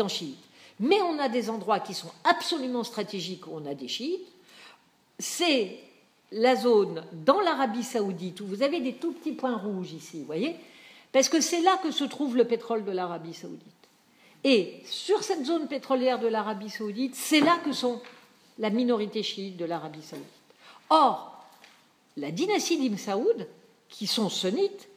[0.08, 0.38] chiites.
[0.80, 4.26] Mais on a des endroits qui sont absolument stratégiques où on a des chiites.
[5.18, 5.78] C'est
[6.32, 10.26] la zone dans l'Arabie saoudite où vous avez des tout petits points rouges ici, vous
[10.26, 10.56] voyez
[11.12, 13.60] Parce que c'est là que se trouve le pétrole de l'Arabie saoudite.
[14.42, 18.00] Et sur cette zone pétrolière de l'Arabie saoudite, c'est là que sont
[18.58, 20.26] la minorité chiite de l'Arabie saoudite.
[20.90, 21.44] Or,
[22.16, 23.48] la dynastie d'Ibn Saoud,
[23.88, 24.88] qui sont sunnites,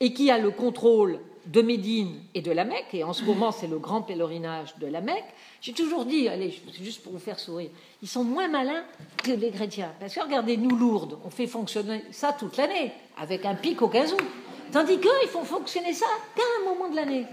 [0.00, 3.52] et qui a le contrôle de Médine et de la Mecque, et en ce moment
[3.52, 5.24] c'est le grand pèlerinage de la Mecque,
[5.60, 7.70] j'ai toujours dit, allez, juste pour vous faire sourire,
[8.02, 8.84] ils sont moins malins
[9.24, 9.92] que les chrétiens.
[9.98, 13.88] Parce que regardez, nous, Lourdes, on fait fonctionner ça toute l'année, avec un pic au
[13.88, 14.24] 15 août.
[14.70, 17.24] Tandis qu'eux, ils font fonctionner ça qu'à un moment de l'année.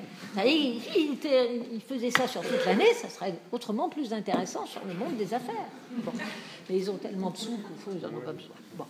[0.45, 5.17] Ils, ils, faisaient ça sur toute l'année, ça serait autrement plus intéressant sur le monde
[5.17, 5.67] des affaires.
[6.69, 8.55] Mais ils ont tellement de sous qu'au fond, ils n'en ont pas besoin.
[8.77, 8.85] Bon.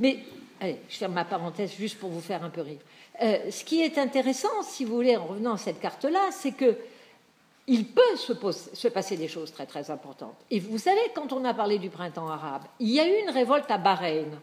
[0.00, 0.18] Mais,
[0.88, 2.80] je ferme ma parenthèse juste pour vous faire un peu rire.
[3.22, 6.76] Euh, ce qui est intéressant, si vous voulez, en revenant à cette carte-là, c'est que
[7.66, 10.36] il peut se, passer des choses très très importantes.
[10.50, 13.30] Et vous savez, quand on a parlé du printemps arabe, il y a eu une
[13.30, 14.38] révolte à Bahreïn.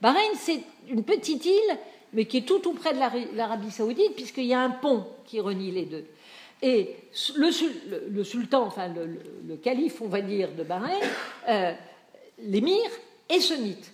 [0.00, 1.78] Bahreïn, c'est une petite île,
[2.14, 5.38] mais qui est tout tout près de l'Arabie saoudite, puisqu'il y a un pont qui
[5.40, 6.06] renie les deux.
[6.62, 6.96] Et
[7.36, 11.00] le, sultan, enfin le, calife, on va dire, de Bahreïn,
[11.48, 11.72] euh,
[12.38, 12.88] l'émir,
[13.28, 13.92] est sunnite.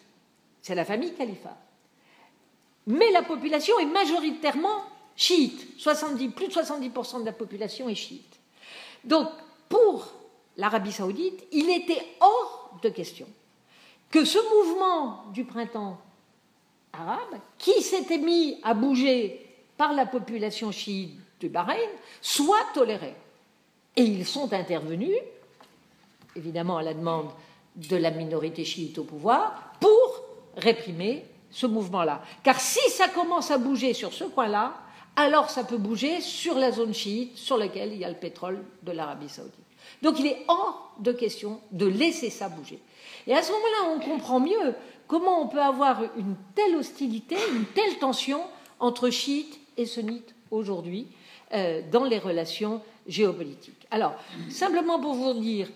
[0.62, 1.56] C'est la famille Khalifa.
[2.88, 4.82] Mais la population est majoritairement
[5.14, 5.78] chiite.
[5.78, 8.38] 70, plus de 70% de la population est chiite.
[9.04, 9.28] Donc,
[9.68, 10.10] pour
[10.56, 13.26] l'Arabie saoudite, il était hors de question
[14.10, 15.98] que ce mouvement du printemps
[16.94, 21.90] arabe, qui s'était mis à bouger par la population chiite du Bahreïn,
[22.22, 23.14] soit toléré.
[23.96, 25.18] Et ils sont intervenus,
[26.34, 27.30] évidemment à la demande
[27.76, 30.24] de la minorité chiite au pouvoir, pour
[30.56, 32.22] réprimer ce mouvement-là.
[32.42, 34.74] Car si ça commence à bouger sur ce coin-là,
[35.16, 38.62] alors ça peut bouger sur la zone chiite sur laquelle il y a le pétrole
[38.82, 39.54] de l'Arabie saoudite.
[40.02, 42.80] Donc il est hors de question de laisser ça bouger.
[43.26, 44.74] Et à ce moment-là, on comprend mieux
[45.06, 48.40] comment on peut avoir une telle hostilité, une telle tension
[48.78, 51.08] entre chiites et sunnites aujourd'hui
[51.52, 53.86] euh, dans les relations géopolitiques.
[53.90, 54.14] Alors,
[54.50, 55.68] simplement pour vous dire,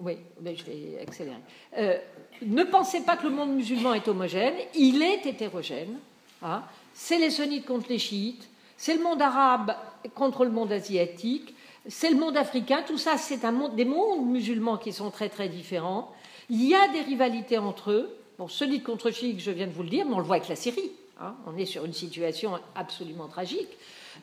[0.00, 1.36] oui, je vais accélérer.
[1.76, 1.98] Euh,
[2.42, 5.98] ne pensez pas que le monde musulman est homogène, il est hétérogène.
[6.42, 6.62] Hein.
[6.92, 9.74] C'est les sunnites contre les chiites, c'est le monde arabe
[10.14, 11.54] contre le monde asiatique,
[11.88, 13.40] c'est le monde africain, tout ça, c'est
[13.74, 16.12] des mondes musulmans qui sont très très différents.
[16.48, 18.16] Il y a des rivalités entre eux.
[18.38, 20.48] Bon, celui contre chiite, je viens de vous le dire, mais on le voit avec
[20.48, 20.92] la Syrie.
[21.20, 21.36] Hein.
[21.46, 23.68] on est sur une situation absolument tragique.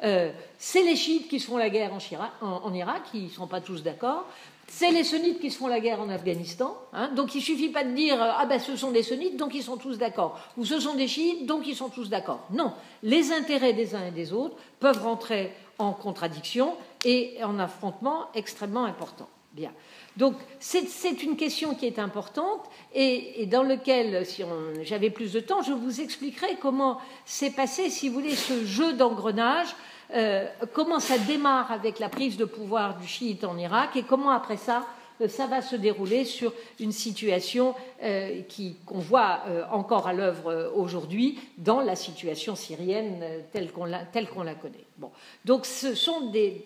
[0.03, 1.91] Euh, c'est les chiites qui font la guerre
[2.41, 4.25] en, en Irak, qui ne sont pas tous d'accord.
[4.73, 6.77] C'est les sunnites qui se font la guerre en Afghanistan.
[6.93, 7.09] Hein.
[7.13, 9.53] donc il ne suffit pas de dire euh, ah ben ce sont des sunnites donc
[9.53, 12.39] ils sont tous d'accord ou ce sont des chiites donc ils sont tous d'accord.
[12.51, 18.27] Non, les intérêts des uns et des autres peuvent rentrer en contradiction et en affrontement
[18.33, 19.27] extrêmement important.
[19.53, 19.71] Bien.
[20.15, 22.63] Donc c'est une question qui est importante
[22.95, 24.43] et, dans lequel, si
[24.83, 28.93] j'avais plus de temps, je vous expliquerai comment s'est passé, si vous voulez, ce jeu
[28.93, 29.75] d'engrenage
[30.13, 34.31] euh, comment ça démarre avec la prise de pouvoir du chiite en Irak et comment
[34.31, 34.85] après ça
[35.21, 36.51] euh, ça va se dérouler sur
[36.81, 38.41] une situation euh,
[38.85, 44.05] qu'on voit encore à l'œuvre aujourd'hui dans la situation syrienne telle qu'on la,
[44.55, 44.85] connaît.
[44.97, 45.11] Bon.
[45.45, 46.65] Donc ce sont des,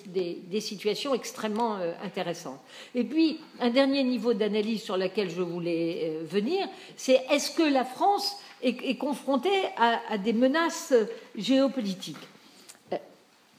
[0.59, 2.61] situations extrêmement intéressantes.
[2.95, 7.83] Et puis, un dernier niveau d'analyse sur lequel je voulais venir, c'est est-ce que la
[7.83, 10.93] France est, confrontée à des menaces
[11.35, 12.17] géopolitiques?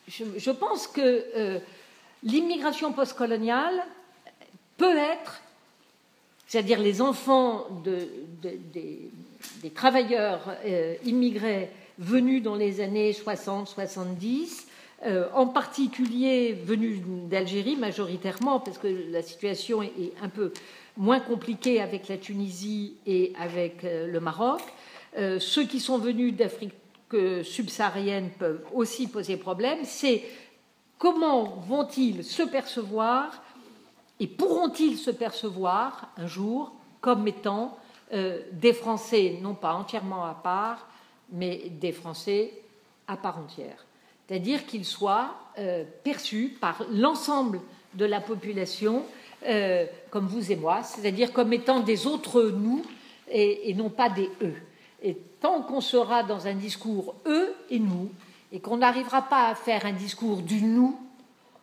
[0.08, 1.58] Je, pense que euh,
[2.22, 3.82] l'immigration postcoloniale
[4.76, 5.42] peut être,
[6.46, 7.66] c'est-à-dire les enfants
[8.42, 9.10] des,
[9.74, 14.66] travailleurs euh, immigrés venus dans les années 60-70,
[15.04, 20.52] euh, en particulier venus d'Algérie majoritairement, parce que la situation est, un peu
[20.96, 24.62] moins compliquée avec la Tunisie et avec le Maroc.
[25.38, 26.72] ceux qui sont venus d'Afrique
[27.08, 30.24] que subsahariennes peuvent aussi poser problème, c'est
[30.98, 33.42] comment vont-ils se percevoir
[34.18, 37.76] et pourront-ils se percevoir un jour comme étant
[38.12, 40.88] euh, des Français, non pas entièrement à part,
[41.30, 42.52] mais des Français
[43.06, 43.84] à part entière.
[44.26, 47.60] C'est-à-dire qu'ils soient euh, perçus par l'ensemble
[47.94, 49.04] de la population
[49.46, 52.82] euh, comme vous et moi, c'est-à-dire comme étant des autres nous
[53.28, 54.54] et non pas des eux.
[55.40, 58.10] Tant qu'on sera dans un discours eux et nous,
[58.52, 60.98] et qu'on n'arrivera pas à faire un discours du nous,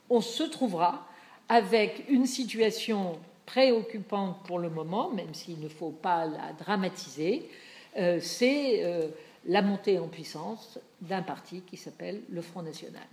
[0.09, 1.07] on se trouvera
[1.49, 7.49] avec une situation préoccupante pour le moment, même s'il ne faut pas la dramatiser,
[7.97, 9.07] euh, c'est euh,
[9.45, 13.03] la montée en puissance d'un parti qui s'appelle le Front National.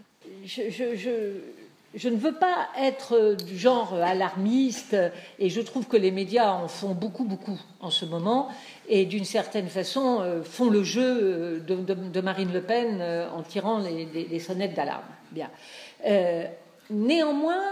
[2.08, 4.96] Ne veux pas être du genre alarmiste
[5.38, 8.48] et je trouve que les médias en font beaucoup, beaucoup en ce moment
[8.88, 13.42] et d'une certaine façon euh, font le jeu euh, de, Marine Le Pen euh, en
[13.42, 15.02] tirant les, sonnettes d'alarme.
[15.32, 15.50] Bien.
[16.90, 17.62] néanmoins,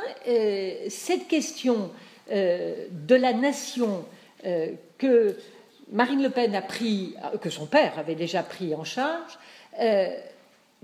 [0.88, 1.90] cette question
[2.30, 4.04] de la nation
[4.96, 5.36] que
[5.90, 9.38] Marine Le Pen a pris, que son père avait déjà pris en charge,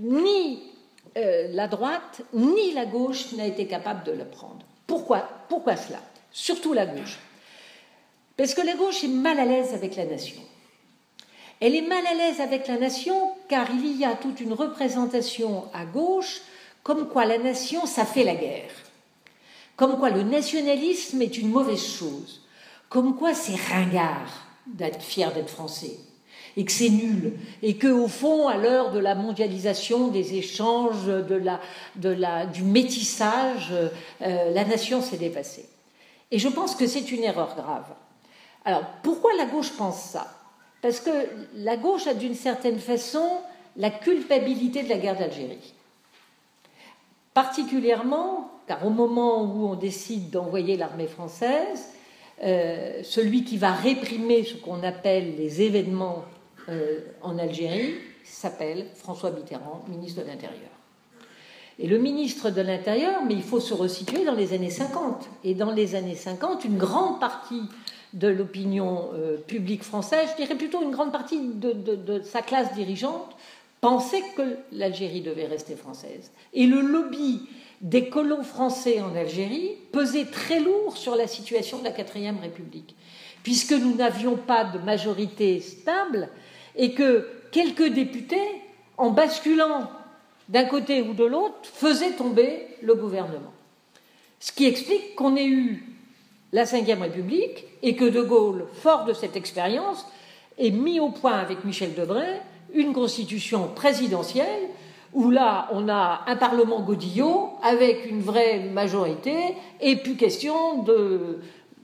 [0.01, 0.74] ni
[1.17, 4.65] euh, la droite ni la gauche n'a été capable de le prendre.
[4.87, 5.99] Pourquoi Pourquoi cela?
[6.33, 7.19] Surtout la gauche.
[8.37, 10.43] Parce que la gauche est mal à l'aise avec la nation.
[11.61, 15.65] Elle est mal à l'aise avec la nation car il y a toute une représentation
[15.73, 16.43] à gauche
[16.83, 18.71] comme quoi la nation, ça fait la guerre.
[19.75, 22.43] Comme quoi le nationalisme est une mauvaise chose.
[22.91, 25.97] Comme quoi c'est ringard d'être fier d'être français
[26.57, 27.33] et que c'est nul,
[27.63, 31.61] et que au fond, à l'heure de la mondialisation, des échanges, de la,
[31.97, 35.69] de la, du métissage, euh, la nation s'est dépassée.
[36.31, 37.87] Et je pense que c'est une erreur grave.
[38.65, 40.27] Alors, pourquoi la gauche pense ça?
[40.81, 41.11] Parce que
[41.57, 43.27] la gauche a d'une certaine façon
[43.77, 45.75] la culpabilité de la guerre d'Algérie.
[47.33, 51.89] Particulièrement, car au moment où on décide d'envoyer l'armée française,
[52.43, 56.25] euh, celui qui va réprimer ce qu'on appelle les événements
[56.69, 57.95] euh, en Algérie
[58.25, 60.71] s'appelle François Mitterrand, ministre de l'Intérieur.
[61.79, 65.29] Et le ministre de l'Intérieur, mais il faut se resituer dans les années 50.
[65.43, 67.63] Et dans les années 50, une grande partie
[68.13, 73.37] de l'opinion euh, publique française, je dirais plutôt une grande partie de, sa classe dirigeante,
[73.81, 76.31] pensait que l'Algérie devait rester française.
[76.55, 77.43] Et le lobby
[77.81, 82.95] des colons français en Algérie pesait très lourd sur la situation de la quatrième République,
[83.43, 86.31] puisque nous n'avions pas de majorité stable
[86.77, 88.63] et que quelques députés,
[88.97, 89.91] en basculant
[90.49, 93.53] d'un côté ou de l'autre, faisaient tomber le gouvernement.
[94.41, 95.85] Ce qui explique qu'on ait eu
[96.53, 100.07] la Ve République et que De Gaulle, fort de cette expérience,
[100.59, 102.27] ait mis au point avec Michel Debré
[102.73, 104.69] une constitution présidentielle
[105.15, 109.35] où là, on a un Parlement godillot avec une vraie majorité
[109.81, 111.39] et plus question de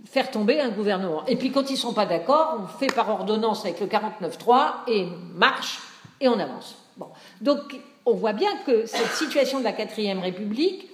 [0.04, 1.24] faire tomber un gouvernement.
[1.26, 4.88] Et puis quand ils ne sont pas d'accord, on fait par ordonnance avec le 49-3
[4.88, 5.80] et marche
[6.20, 6.76] et on avance.
[6.96, 7.08] Bon.
[7.40, 7.76] Donc
[8.06, 10.88] on voit bien que cette situation de la quatrième République,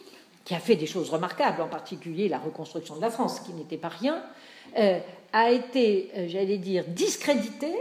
[0.44, 3.76] qui a fait des choses remarquables, en particulier la reconstruction de la France, qui n'était
[3.76, 4.22] pas rien,
[4.78, 4.98] euh,
[5.32, 7.74] a été, euh, j'allais dire, discréditée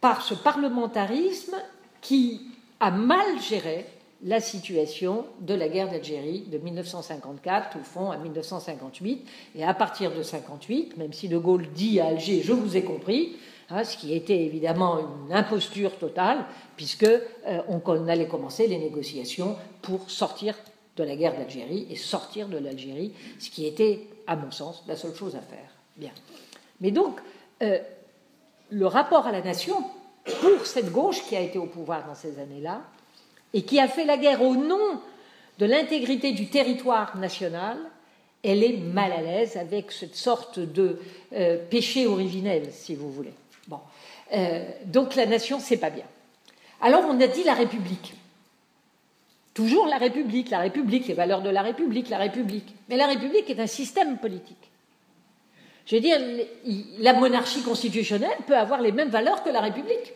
[0.00, 1.56] par ce parlementarisme
[2.00, 2.42] qui
[2.80, 3.86] a mal géré
[4.24, 10.14] la situation de la guerre d'Algérie de 1954 au fond à 1958 et à partir
[10.14, 13.36] de 58, même si De Gaulle dit à Alger je vous ai compris,
[13.68, 19.56] hein, ce qui était évidemment une imposture totale puisque euh, on allait commencer les négociations
[19.82, 20.56] pour sortir
[20.96, 24.96] de la guerre d'Algérie et sortir de l'Algérie, ce qui était à mon sens la
[24.96, 25.68] seule chose à faire.
[25.98, 26.12] Bien.
[26.80, 27.20] Mais donc
[27.62, 27.78] euh,
[28.70, 29.76] le rapport à la nation
[30.40, 32.80] pour cette gauche qui a été au pouvoir dans ces années-là
[33.54, 35.00] et qui a fait la guerre au nom
[35.58, 37.78] de l'intégrité du territoire national,
[38.42, 41.00] elle est mal à l'aise avec cette sorte de
[41.32, 43.32] euh, péché originel, si vous voulez.
[43.68, 43.78] Bon.
[44.32, 46.04] Euh, donc la nation, c'est pas bien.
[46.82, 48.14] Alors on a dit la République.
[49.54, 52.74] Toujours la République, la République, les valeurs de la République, la République.
[52.88, 54.56] Mais la République est un système politique.
[55.86, 56.18] Je veux dire,
[56.98, 60.12] la monarchie constitutionnelle peut avoir les mêmes valeurs que la République.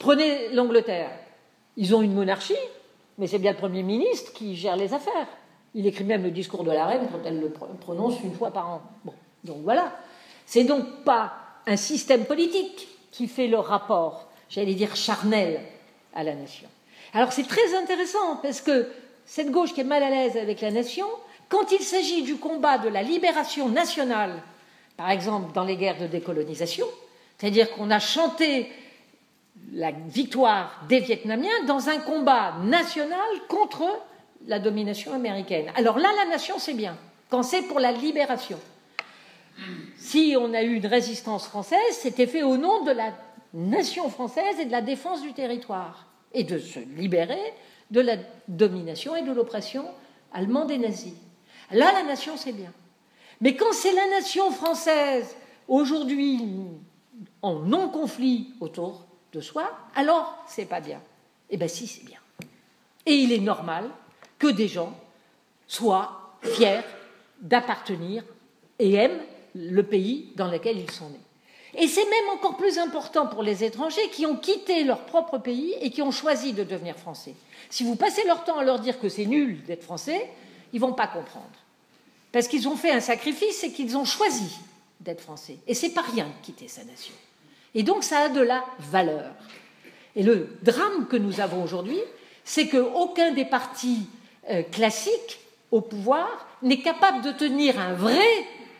[0.00, 1.10] Prenez l'Angleterre.
[1.78, 2.56] Ils ont une monarchie,
[3.18, 5.28] mais c'est bien le Premier ministre qui gère les affaires.
[5.76, 8.68] Il écrit même le discours de la reine quand elle le prononce une fois par
[8.68, 8.82] an.
[9.04, 9.14] Bon,
[9.44, 9.96] donc voilà.
[10.44, 11.34] C'est donc pas
[11.66, 15.60] un système politique qui fait le rapport, j'allais dire charnel,
[16.14, 16.68] à la nation.
[17.14, 18.88] Alors c'est très intéressant parce que
[19.24, 21.06] cette gauche qui est mal à l'aise avec la nation,
[21.48, 24.42] quand il s'agit du combat de la libération nationale,
[24.96, 26.86] par exemple dans les guerres de décolonisation,
[27.38, 28.68] c'est-à-dire qu'on a chanté
[29.72, 33.84] la victoire des Vietnamiens dans un combat national contre
[34.46, 35.70] la domination américaine.
[35.74, 36.96] Alors là, la nation, c'est bien,
[37.28, 38.58] quand c'est pour la libération.
[39.96, 43.12] Si on a eu une résistance française, c'était fait au nom de la
[43.52, 47.52] nation française et de la défense du territoire, et de se libérer
[47.90, 48.16] de la
[48.46, 49.84] domination et de l'oppression
[50.32, 51.14] allemande et nazie.
[51.72, 52.72] Là, la nation, c'est bien.
[53.40, 55.34] Mais quand c'est la nation française,
[55.66, 56.40] aujourd'hui,
[57.42, 61.00] en non-conflit autour de soi, alors c'est pas bien.
[61.50, 62.18] Eh bien si, c'est bien.
[63.06, 63.88] Et il est normal
[64.38, 64.98] que des gens
[65.66, 66.80] soient fiers
[67.40, 68.24] d'appartenir
[68.78, 69.20] et aiment
[69.54, 71.20] le pays dans lequel ils sont nés.
[71.74, 75.74] Et c'est même encore plus important pour les étrangers qui ont quitté leur propre pays
[75.80, 77.34] et qui ont choisi de devenir français.
[77.70, 80.30] Si vous passez leur temps à leur dire que c'est nul d'être français,
[80.72, 81.46] ils ne vont pas comprendre.
[82.32, 84.58] Parce qu'ils ont fait un sacrifice et qu'ils ont choisi
[85.00, 85.58] d'être français.
[85.66, 87.14] Et c'est pas rien de quitter sa nation.
[87.78, 89.30] Et donc ça a de la valeur.
[90.16, 92.00] Et le drame que nous avons aujourd'hui,
[92.42, 94.08] c'est qu'aucun des partis
[94.50, 95.38] euh, classiques
[95.70, 98.26] au pouvoir n'est capable de tenir un vrai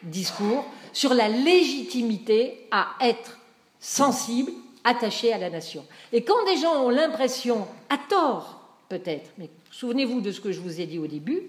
[0.02, 3.38] discours sur la légitimité à être
[3.78, 4.50] sensible,
[4.82, 5.86] attaché à la nation.
[6.12, 10.58] Et quand des gens ont l'impression, à tort, peut-être, mais souvenez-vous de ce que je
[10.58, 11.42] vous ai dit au début,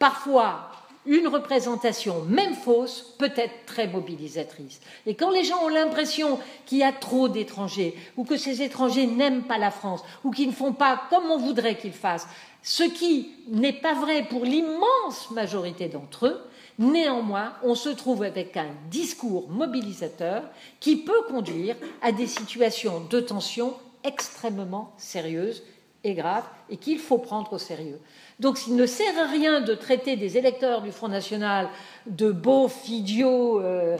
[0.00, 0.72] parfois
[1.06, 4.80] une représentation, même fausse, peut être très mobilisatrice.
[5.06, 9.06] Et quand les gens ont l'impression qu'il y a trop d'étrangers, ou que ces étrangers
[9.06, 12.28] n'aiment pas la France, ou qu'ils ne font pas comme on voudrait qu'ils fassent,
[12.62, 16.40] ce qui n'est pas vrai pour l'immense majorité d'entre eux,
[16.78, 20.42] néanmoins, on se trouve avec un discours mobilisateur
[20.80, 23.74] qui peut conduire à des situations de tension
[24.04, 25.62] extrêmement sérieuses
[26.04, 28.00] et graves et qu'il faut prendre au sérieux.
[28.40, 31.68] Donc s'il ne sert à rien de traiter des électeurs du Front National
[32.06, 33.98] de beaux idiots, euh,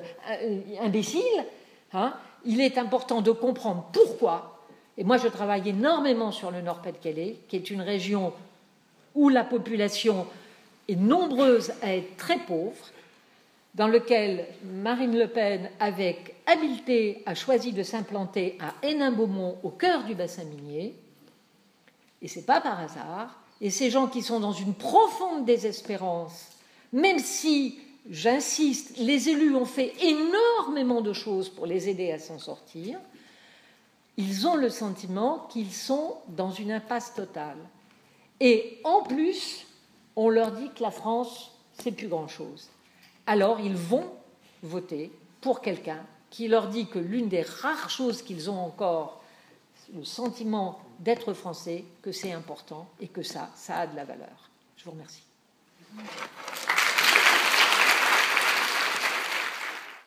[0.80, 1.44] imbéciles,
[1.92, 2.14] hein,
[2.46, 4.64] il est important de comprendre pourquoi.
[4.96, 8.32] Et moi, je travaille énormément sur le Nord-Pas-de-Calais, qui est une région
[9.14, 10.26] où la population
[10.88, 12.86] est nombreuse à être très pauvre,
[13.74, 20.04] dans lequel Marine Le Pen, avec habileté, a choisi de s'implanter à Hénin-Beaumont, au cœur
[20.04, 20.94] du bassin minier.
[22.22, 26.48] Et ce n'est pas par hasard et ces gens qui sont dans une profonde désespérance,
[26.92, 32.38] même si, j'insiste, les élus ont fait énormément de choses pour les aider à s'en
[32.38, 32.98] sortir,
[34.16, 37.58] ils ont le sentiment qu'ils sont dans une impasse totale.
[38.40, 39.66] Et en plus,
[40.16, 42.68] on leur dit que la France, c'est plus grand-chose.
[43.26, 44.10] Alors ils vont
[44.62, 49.22] voter pour quelqu'un qui leur dit que l'une des rares choses qu'ils ont encore,
[49.94, 54.50] le sentiment d'être français, que c'est important et que ça, ça a de la valeur.
[54.76, 55.24] Je vous remercie.